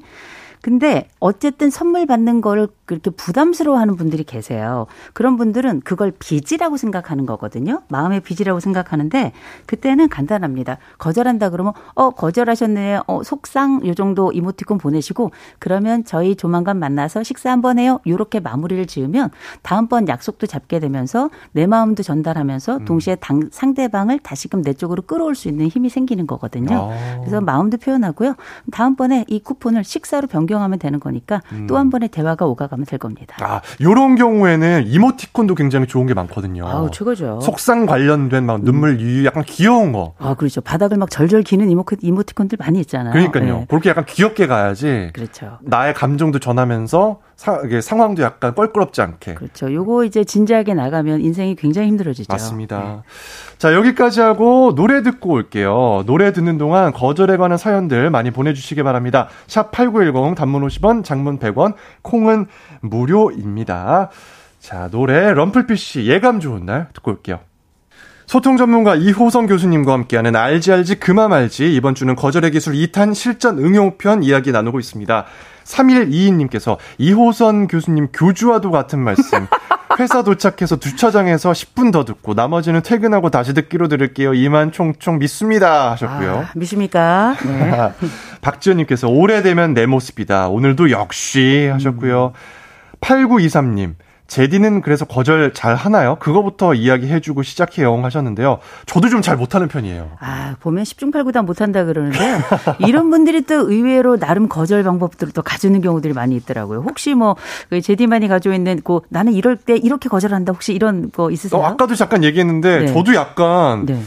[0.64, 4.88] 근데 어쨌든 선물 받는 거를 그렇게 부담스러워하는 분들이 계세요.
[5.12, 7.82] 그런 분들은 그걸 빚이라고 생각하는 거거든요.
[7.90, 9.34] 마음의 빚이라고 생각하는데
[9.66, 10.78] 그때는 간단합니다.
[11.00, 13.04] 거절한다 그러면 어 거절하셨네요.
[13.08, 18.00] 어 속상 요 정도 이모티콘 보내시고 그러면 저희 조만간 만나서 식사 한번 해요.
[18.08, 19.32] 요렇게 마무리를 지으면
[19.64, 22.86] 다음번 약속도 잡게 되면서 내 마음도 전달하면서 음.
[22.86, 26.90] 동시에 당, 상대방을 다시금 내 쪽으로 끌어올 수 있는 힘이 생기는 거거든요.
[26.90, 27.18] 아.
[27.20, 28.36] 그래서 마음도 표현하고요.
[28.72, 31.68] 다음번에 이 쿠폰을 식사로 변경 하면 되는 거니까 음.
[31.68, 33.38] 또한 번의 대화가 오가 가면 될 겁니다.
[33.42, 36.68] 아, 요런 경우에는 이모티콘도 굉장히 좋은 게 많거든요.
[36.68, 37.40] 아, 최고죠.
[37.42, 40.14] 속상 관련된 막 눈물 유유 약간 귀여운 거.
[40.20, 40.62] 아, 그렇죠.
[40.62, 43.14] 바닥을 막 절절 기는 이모, 이모티콘들 많이 있잖아요.
[43.14, 43.60] 그러니까요.
[43.60, 43.66] 네.
[43.70, 45.12] 그렇게 약간 귀엽게 가야지.
[45.14, 45.58] 그렇죠.
[45.62, 49.34] 나의 감정도 전하면서 사, 상황도 약간 껄끄럽지 않게.
[49.34, 49.74] 그렇죠.
[49.74, 52.32] 요거 이제 진지하게 나가면 인생이 굉장히 힘들어지죠.
[52.32, 52.80] 맞습니다.
[52.80, 53.00] 네.
[53.58, 56.04] 자, 여기까지 하고 노래 듣고 올게요.
[56.06, 59.28] 노래 듣는 동안 거절에 관한 사연들 많이 보내주시기 바랍니다.
[59.48, 62.48] 샵 8910 단문 50원, 장문 100원, 콩은
[62.82, 64.10] 무료입니다.
[64.60, 67.40] 자, 노래 럼플피쉬 예감 좋은 날 듣고 올게요.
[68.26, 73.58] 소통 전문가 이호성 교수님과 함께하는 알지 알지 그만 알지 이번 주는 거절의 기술 2탄 실전
[73.58, 75.26] 응용편 이야기 나누고 있습니다.
[75.64, 79.48] 3122님께서 이호선 교수님 교주와도 같은 말씀.
[80.00, 84.34] 회사 도착해서 주차장에서 10분 더 듣고 나머지는 퇴근하고 다시 듣기로 들을게요.
[84.34, 86.48] 이만 총총 믿습니다 하셨고요.
[86.48, 87.36] 아, 믿습니까?
[87.46, 87.92] 네.
[88.42, 90.50] 박지현님께서 오래되면 내 모습이다.
[90.50, 92.34] 오늘도 역시 하셨고요.
[92.36, 93.00] 음.
[93.02, 93.96] 8923님
[94.34, 96.16] 제디는 그래서 거절 잘 하나요?
[96.16, 98.58] 그거부터 이야기해주고 시작해요 하셨는데요.
[98.88, 100.10] 저도 좀 잘 못하는 편이에요.
[100.20, 102.18] 아 보면 10중 8구 다 못한다 그러는데
[102.80, 106.80] 이런 분들이 또 의외로 나름 거절 방법들을 또 가지는 경우들이 많이 있더라고요.
[106.82, 111.62] 혹시 뭐그 제디만이 가지고 있는 그 나는 이럴 때 이렇게 거절한다 혹시 이런 거 있으세요?
[111.62, 112.86] 어, 아까도 잠깐 얘기했는데 네.
[112.88, 114.02] 저도 약간 네.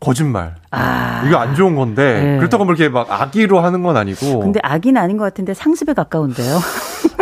[0.00, 0.54] 거짓말.
[0.70, 1.24] 아.
[1.26, 2.36] 이거 안 좋은 건데 네.
[2.38, 4.40] 그렇다고 뭐 이렇게 막 악의로 하는 건 아니고.
[4.40, 6.58] 근데 악의는 아닌 것 같은데 상습에 가까운데요.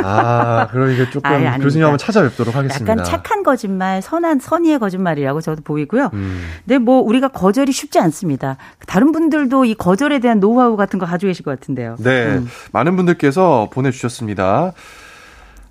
[0.03, 2.93] 아, 그럼 이게 조금 아니, 교수님 한번 찾아뵙도록 하겠습니다.
[2.93, 6.11] 약간 착한 거짓말, 선한 선의의 거짓말이라고 저도 보이고요.
[6.13, 6.43] 음.
[6.65, 8.57] 근데 뭐 우리가 거절이 쉽지 않습니다.
[8.87, 11.97] 다른 분들도 이 거절에 대한 노하우 같은 거 가지고 계실 것 같은데요.
[11.99, 12.49] 네, 음.
[12.73, 14.73] 많은 분들께서 보내주셨습니다.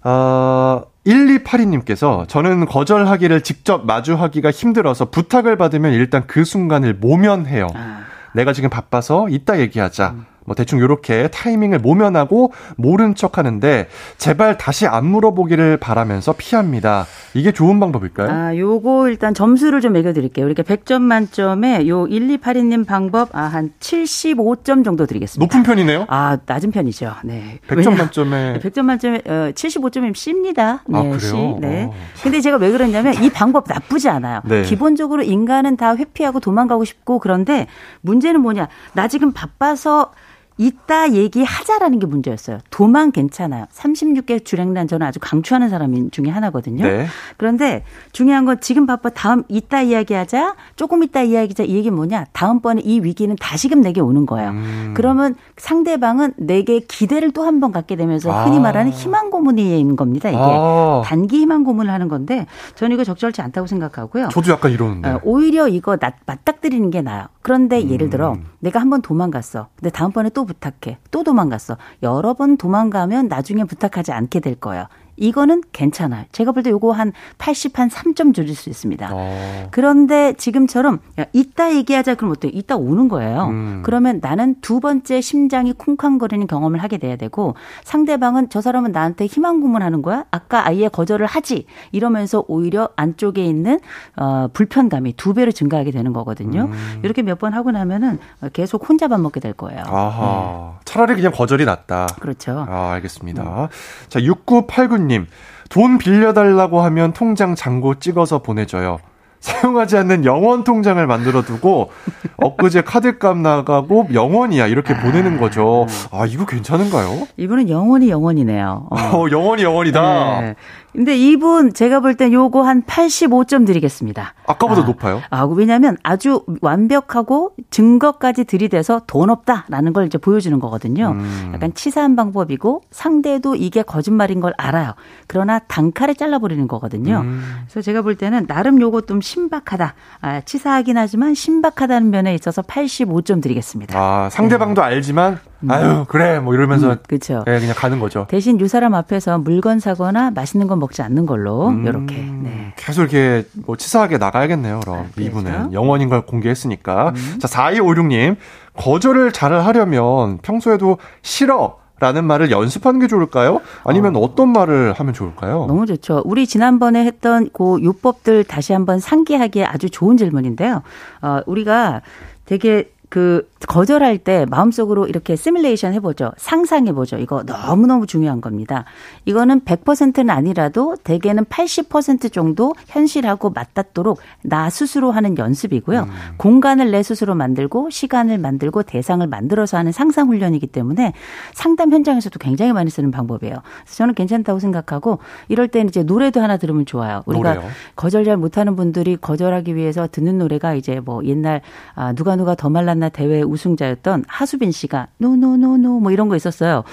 [0.04, 7.68] 어, 1282님께서 저는 거절하기를 직접 마주하기가 힘들어서 부탁을 받으면 일단 그 순간을 모면해요.
[7.74, 8.04] 아.
[8.34, 10.10] 내가 지금 바빠서 이따 얘기하자.
[10.12, 10.26] 음.
[10.46, 13.88] 뭐 대충 요렇게 타이밍을 모면하고 모른 척 하는데
[14.18, 17.06] 제발 다시 안 물어보기를 바라면서 피합니다.
[17.34, 18.30] 이게 좋은 방법일까요?
[18.30, 20.46] 아, 요거 일단 점수를 좀 매겨 드릴게요.
[20.46, 25.44] 이렇게 100점 만점에 요 1282 님 방법 아, 한 75점 정도 드리겠습니다.
[25.46, 26.06] 높은 편이네요?
[26.10, 27.16] 아, 낮은 편이죠.
[27.24, 27.60] 네.
[27.68, 30.84] 100점 만점에 100점 만점에 어, 75점이면 C입니다.
[30.88, 31.18] 네, 아, 그래요?
[31.20, 31.36] C.
[31.60, 31.86] 네.
[31.90, 31.94] 어.
[32.22, 34.42] 근데 제가 왜 그러냐면 이 방법 나쁘지 않아요.
[34.46, 34.64] 네.
[34.64, 37.68] 기본적으로 인간은 다 회피하고 도망가고 싶고 그런데
[38.02, 38.68] 문제는 뭐냐?
[38.94, 40.12] 나 지금 바빠서
[40.58, 42.60] 이따 얘기하자라는 게 문제였어요.
[42.70, 43.66] 도망 괜찮아요.
[43.74, 46.84] 36개 주랭란 저는 아주 강추하는 사람 중에 하나거든요.
[46.86, 47.06] 네.
[47.38, 52.82] 그런데 중요한 건 지금 바빠 다음 이따 이야기하자 조금 이따 이야기하자 이 얘기 뭐냐 다음번에
[52.84, 54.50] 이 위기는 다시금 내게 오는 거예요.
[54.52, 54.94] 음.
[54.96, 58.46] 그러면 상대방은 내게 기대를 또 한 번 갖게 되면서 아.
[58.46, 60.30] 흔히 말하는 희망 고문인 겁니다.
[60.30, 61.02] 이게 아.
[61.06, 64.30] 단기 희망 고문을 하는 건데 저는 이거 적절치 않다고 생각하고요.
[64.30, 67.26] 저도 약간 이러는데 어, 오히려 이거 맞닥뜨리는 게 나아요.
[67.42, 67.90] 그런데 음.
[67.92, 69.68] 예를 들어 내가 한 번 도망갔어.
[69.76, 70.98] 근데 다음번에 또 부탁해.
[71.12, 71.76] 또 도망갔어.
[72.02, 74.86] 여러 번 도망가면 나중에 부탁하지 않게 될 거예요.
[75.28, 76.26] 이거는 괜찮아요.
[76.32, 79.10] 제가 볼 때 요거 한 80, 한 3점 줄일 수 있습니다.
[79.12, 79.68] 어.
[79.72, 82.52] 그런데 지금처럼, 야, 이따 얘기하자 그럼 어때요?
[82.54, 83.48] 이따 오는 거예요.
[83.48, 83.82] 음.
[83.86, 89.62] 그러면 나는 두 번째 심장이 쿵쾅거리는 경험을 하게 돼야 되고 상대방은 저 사람은 나한테 희망
[89.62, 90.26] 고문하는 거야?
[90.32, 91.66] 아까 아예 거절을 하지.
[91.92, 93.80] 이러면서 오히려 안쪽에 있는,
[94.18, 96.70] 어, 불편감이 두 배로 증가하게 되는 거거든요.
[96.72, 97.00] 음.
[97.04, 98.20] 이렇게 몇 번 하고 나면은
[98.54, 99.82] 계속 혼자 밥 먹게 될 거예요.
[99.86, 100.76] 아하.
[100.78, 100.83] 네.
[100.94, 102.06] 차라리 그냥 거절이 낫다.
[102.20, 102.68] 그렇죠.
[102.70, 103.42] 아, 알겠습니다.
[103.42, 103.68] 음.
[104.10, 105.26] 자, 6989 님,
[105.70, 109.00] 돈 빌려달라고 하면 통장 잔고 찍어서 보내줘요.
[109.44, 111.92] 사용하지 않는 영원 통장을 만들어 두고
[112.38, 115.86] 엊그제 카드값 나가고 영원이야 이렇게 아, 보내는 거죠.
[116.12, 117.28] 아 이거 괜찮은가요?
[117.36, 118.88] 이분은 영원히 영원이네요.
[118.90, 120.42] 어, 어 영원히 영원이다.
[120.42, 120.56] 네.
[120.94, 124.36] 근데 이분 제가 볼 땐 요거 한 85점 드리겠습니다.
[124.46, 125.22] 아까보다 아, 높아요?
[125.32, 131.16] 아, 왜냐면 아주 완벽하고 증거까지 들이대서 돈 없다라는 걸 이제 보여주는 거거든요.
[131.18, 131.52] 음.
[131.56, 134.94] 약간 치사한 방법이고 상대도 이게 거짓말인 걸 알아요.
[135.28, 137.22] 그러나 단칼에 잘라버리는 거거든요.
[137.22, 137.42] 음.
[137.66, 139.96] 그래서 제가 볼 때는 나름 요거 좀 신박하다.
[140.22, 143.98] 아, 치사하긴 하지만 신박하다는 면에 있어서 85점 드리겠습니다.
[144.00, 144.88] 아, 상대방도 네.
[144.88, 145.53] 알지만 음.
[145.70, 147.44] 아유 그래 뭐 이러면서 음, 그렇죠.
[147.46, 148.26] 네, 그냥 가는 거죠.
[148.30, 152.74] 대신 유 사람 앞에서 물건 사거나 맛있는 거 먹지 않는 걸로 음, 이렇게 네.
[152.76, 154.82] 계속 이렇게 뭐 치사하게 나가야겠네요.
[154.82, 155.74] 그럼 아, 이분은?
[155.74, 157.40] 영원인 걸 공개했으니까 음.
[157.40, 158.38] 자 4256님
[158.76, 163.62] 거절을 잘 하려면 평소에도 싫어 라는 말을 연습하는 게 좋을까요?
[163.86, 164.36] 아니면 어.
[164.36, 165.68] 떤 말을 하면 좋을까요?
[165.68, 166.22] 너무 좋죠.
[166.26, 170.82] 우리 지난번에 했던 그 요법들 다시 한번 상기하기에 아주 좋은 질문인데요.
[171.22, 172.02] 어, 우리가
[172.46, 176.32] 되게 그 거절할 때 마음속으로 이렇게 시뮬레이션 해보죠.
[176.38, 177.18] 상상해보죠.
[177.18, 178.86] 이거 너무너무 중요한 겁니다.
[179.26, 186.02] 이거는 100%는 아니라도 대개는 80% 정도 현실하고 맞닿도록 나 스스로 하는 연습이고요.
[186.02, 186.10] 음.
[186.38, 191.14] 공간을 내 스스로 만들고 시간을 만들고 대상을 만들어서 하는 상상 훈련이기 때문에
[191.54, 193.56] 상담 현장에서도 굉장히 많이 쓰는 방법이에요.
[193.84, 197.24] 그래서 저는 괜찮다고 생각하고 이럴 때는 이제 노래도 하나 들으면 좋아요.
[197.26, 197.70] 우리가 노래요?
[197.96, 201.62] 거절 잘 못하는 분들이 거절하기 위해서 듣는 노래가 이제 뭐 옛날
[201.96, 206.28] 아, 누가 누가 더 말랐나 대회 우승자였던 하수빈 씨가 no no no no 뭐 이런
[206.30, 206.84] 거 있었어요.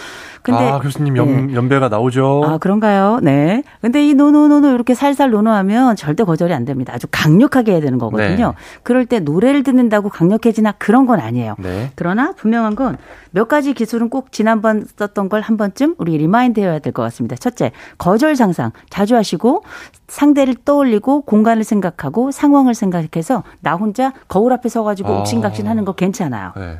[0.43, 1.55] 근데 아, 교수님 연, 네.
[1.55, 2.43] 연배가 나오죠.
[2.47, 3.19] 아, 그런가요?
[3.23, 3.63] 네.
[3.81, 6.93] 근데 이 no no no no 이렇게 살살 no no하면 절대 거절이 안 됩니다.
[6.95, 8.47] 아주 강력하게 해야 되는 거거든요.
[8.49, 8.55] 네.
[8.83, 11.57] 그럴 때 노래를 듣는다고 강력해지나 그런 건 아니에요.
[11.59, 11.91] 네.
[11.97, 12.97] 그러나 분명한 건
[13.33, 17.37] 몇 가지 기술은 꼭 지난번 썼던 걸 한 번쯤 우리 remind 해야 될 것 같습니다.
[17.37, 19.63] 첫째, 거절 상상 자주 하시고
[20.11, 25.21] 상대를 떠올리고 공간을 생각하고 상황을 생각해서 나 혼자 거울 앞에 서가지고 아.
[25.21, 26.53] 옥신각신 하는 거 괜찮아요.
[26.57, 26.79] 네.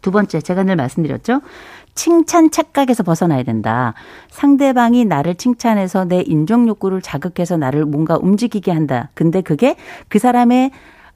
[0.00, 1.42] 두 번째, 제가 늘 말씀드렸죠.
[1.94, 3.92] 칭찬 착각에서 벗어나야 된다.
[4.30, 9.10] 상대방이 나를 칭찬해서 내 인정 욕구를 자극해서 나를 뭔가 움직이게 한다.
[9.14, 9.76] 근데 그게
[10.08, 10.70] 그 사람의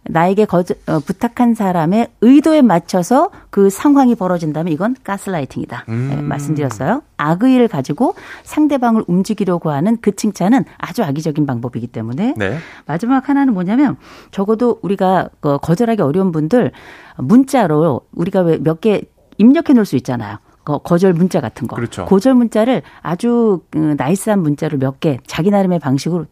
[0.07, 5.85] 나에게 거, 어, 부탁한 사람의 의도에 맞춰서 그 상황이 벌어진다면 이건 가스라이팅이다.
[5.89, 6.09] 음.
[6.11, 7.03] 네, 말씀드렸어요.
[7.17, 12.59] 악의를 가지고 상대방을 움직이려고 하는 그 칭찬은 아주 악의적인 방법이기 때문에 네.
[12.87, 13.97] 마지막 하나는 뭐냐면
[14.31, 16.73] 적어도 우리가 그 거절하기 어려운 분들
[17.17, 19.03] 문자로 우리가 왜 몇 개
[19.39, 20.37] 입력해 놓을 수 있잖아요.
[20.65, 21.77] 거- 거절 문자 같은 거.
[21.77, 22.05] 그렇죠.
[22.05, 26.27] 거절 문자를 아주 그 나이스한 문자를 몇 개 자기 나름의 방식으로 음,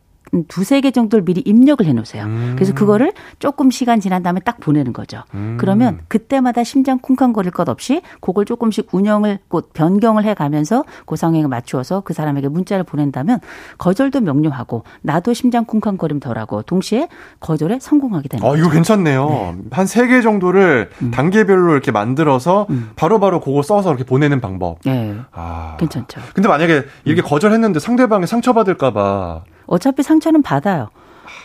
[0.48, 2.26] 두세 개 정도를 미리 입력을 해 놓으세요.
[2.54, 5.22] 그래서 그거를 조금 시간 지난 다음에 딱 보내는 거죠.
[5.34, 5.56] 음.
[5.60, 11.46] 그러면 그때마다 심장 쿵쾅거릴 것 없이 그걸 조금씩 운영을 곧 변경을 해 가면서 그 상황에
[11.46, 13.40] 맞추어서 그 사람에게 문자를 보낸다면
[13.76, 17.08] 거절도 명료하고 나도 심장 쿵쾅거림 덜하고 동시에
[17.40, 19.56] 거절에 성공하게 되는 어, 이거 괜찮네요.
[19.70, 21.10] 한세 개 정도를 음.
[21.10, 24.78] 단계별로 이렇게 만들어서 바로 바로 그거 써서 이렇게 보내는 방법.
[24.84, 25.14] 네.
[25.32, 25.76] 아.
[25.78, 26.20] 괜찮죠.
[26.34, 27.28] 근데 만약에 이렇게 음.
[27.28, 29.42] 거절했는데 상대방이 상처받을까봐.
[29.72, 30.90] 어차피 상처는 받아요.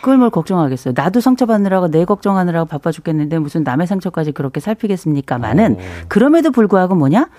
[0.02, 0.92] 그걸 뭘 걱정하겠어요.
[0.94, 5.78] 나도 상처받느라고 내 걱정하느라고 바빠 죽겠는데 무슨 남의 상처까지 그렇게 살피겠습니까마는
[6.08, 7.30] 그럼에도 불구하고 뭐냐?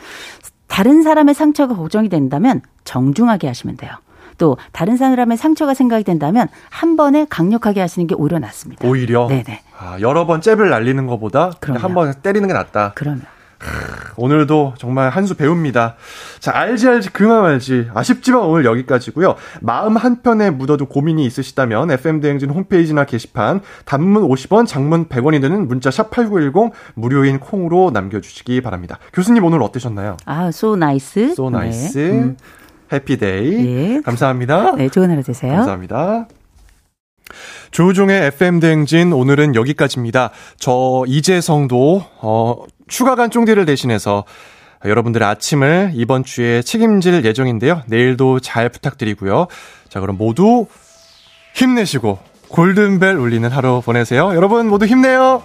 [0.68, 3.92] 다른 사람의 상처가 걱정이 된다면 정중하게 하시면 돼요.
[4.40, 8.88] 또 다른 사람의 상처가 생각이 된다면 한 번에 강력하게 하시는 게 오히려 낫습니다.
[8.88, 9.28] 오히려.
[9.28, 9.62] 네네.
[9.78, 12.94] 아, 여러 번 잽을 날리는 것보다 그냥 한 번 때리는 게 낫다.
[12.96, 13.22] 그러면.
[14.16, 15.96] 오늘도 정말 한 수 배웁니다.
[16.40, 17.90] 자, 알지 알지 그만 알지.
[17.94, 19.36] 아쉽지만 오늘 여기까지고요.
[19.62, 25.92] 마음 한편에 묻어도 고민이 있으시다면 FM 대행진 홈페이지나 게시판 단문 50원, 장문 100원이 되는 문자
[25.92, 28.98] 샵 8910 무료인 콩으로 남겨 주시기 바랍니다.
[29.14, 30.18] 교수님 오늘 어떠셨나요?
[30.26, 31.24] 아, so nice.
[31.32, 31.94] So nice.
[32.02, 32.12] 네.
[32.12, 32.38] 음.
[32.92, 34.02] 해피데이.
[34.02, 34.76] 감사합니다.
[34.76, 35.54] 네, 좋은 하루 되세요.
[35.54, 36.28] 감사합니다.
[37.72, 40.32] 조우종의 FM 대행진 오늘은 여기까지입니다.
[40.58, 42.56] 저 이재성도 어,
[42.90, 44.26] 추가 간 쫑디를 대신해서
[44.84, 47.84] 여러분들의 아침을 이번 주에 책임질 예정인데요.
[47.88, 49.48] 내일도 잘 부탁드리고요.
[49.90, 50.68] 자, 그럼 모두
[51.54, 54.34] 힘내시고 골든벨 울리는 하루 보내세요.
[54.36, 55.44] 여러분 모두 힘내요.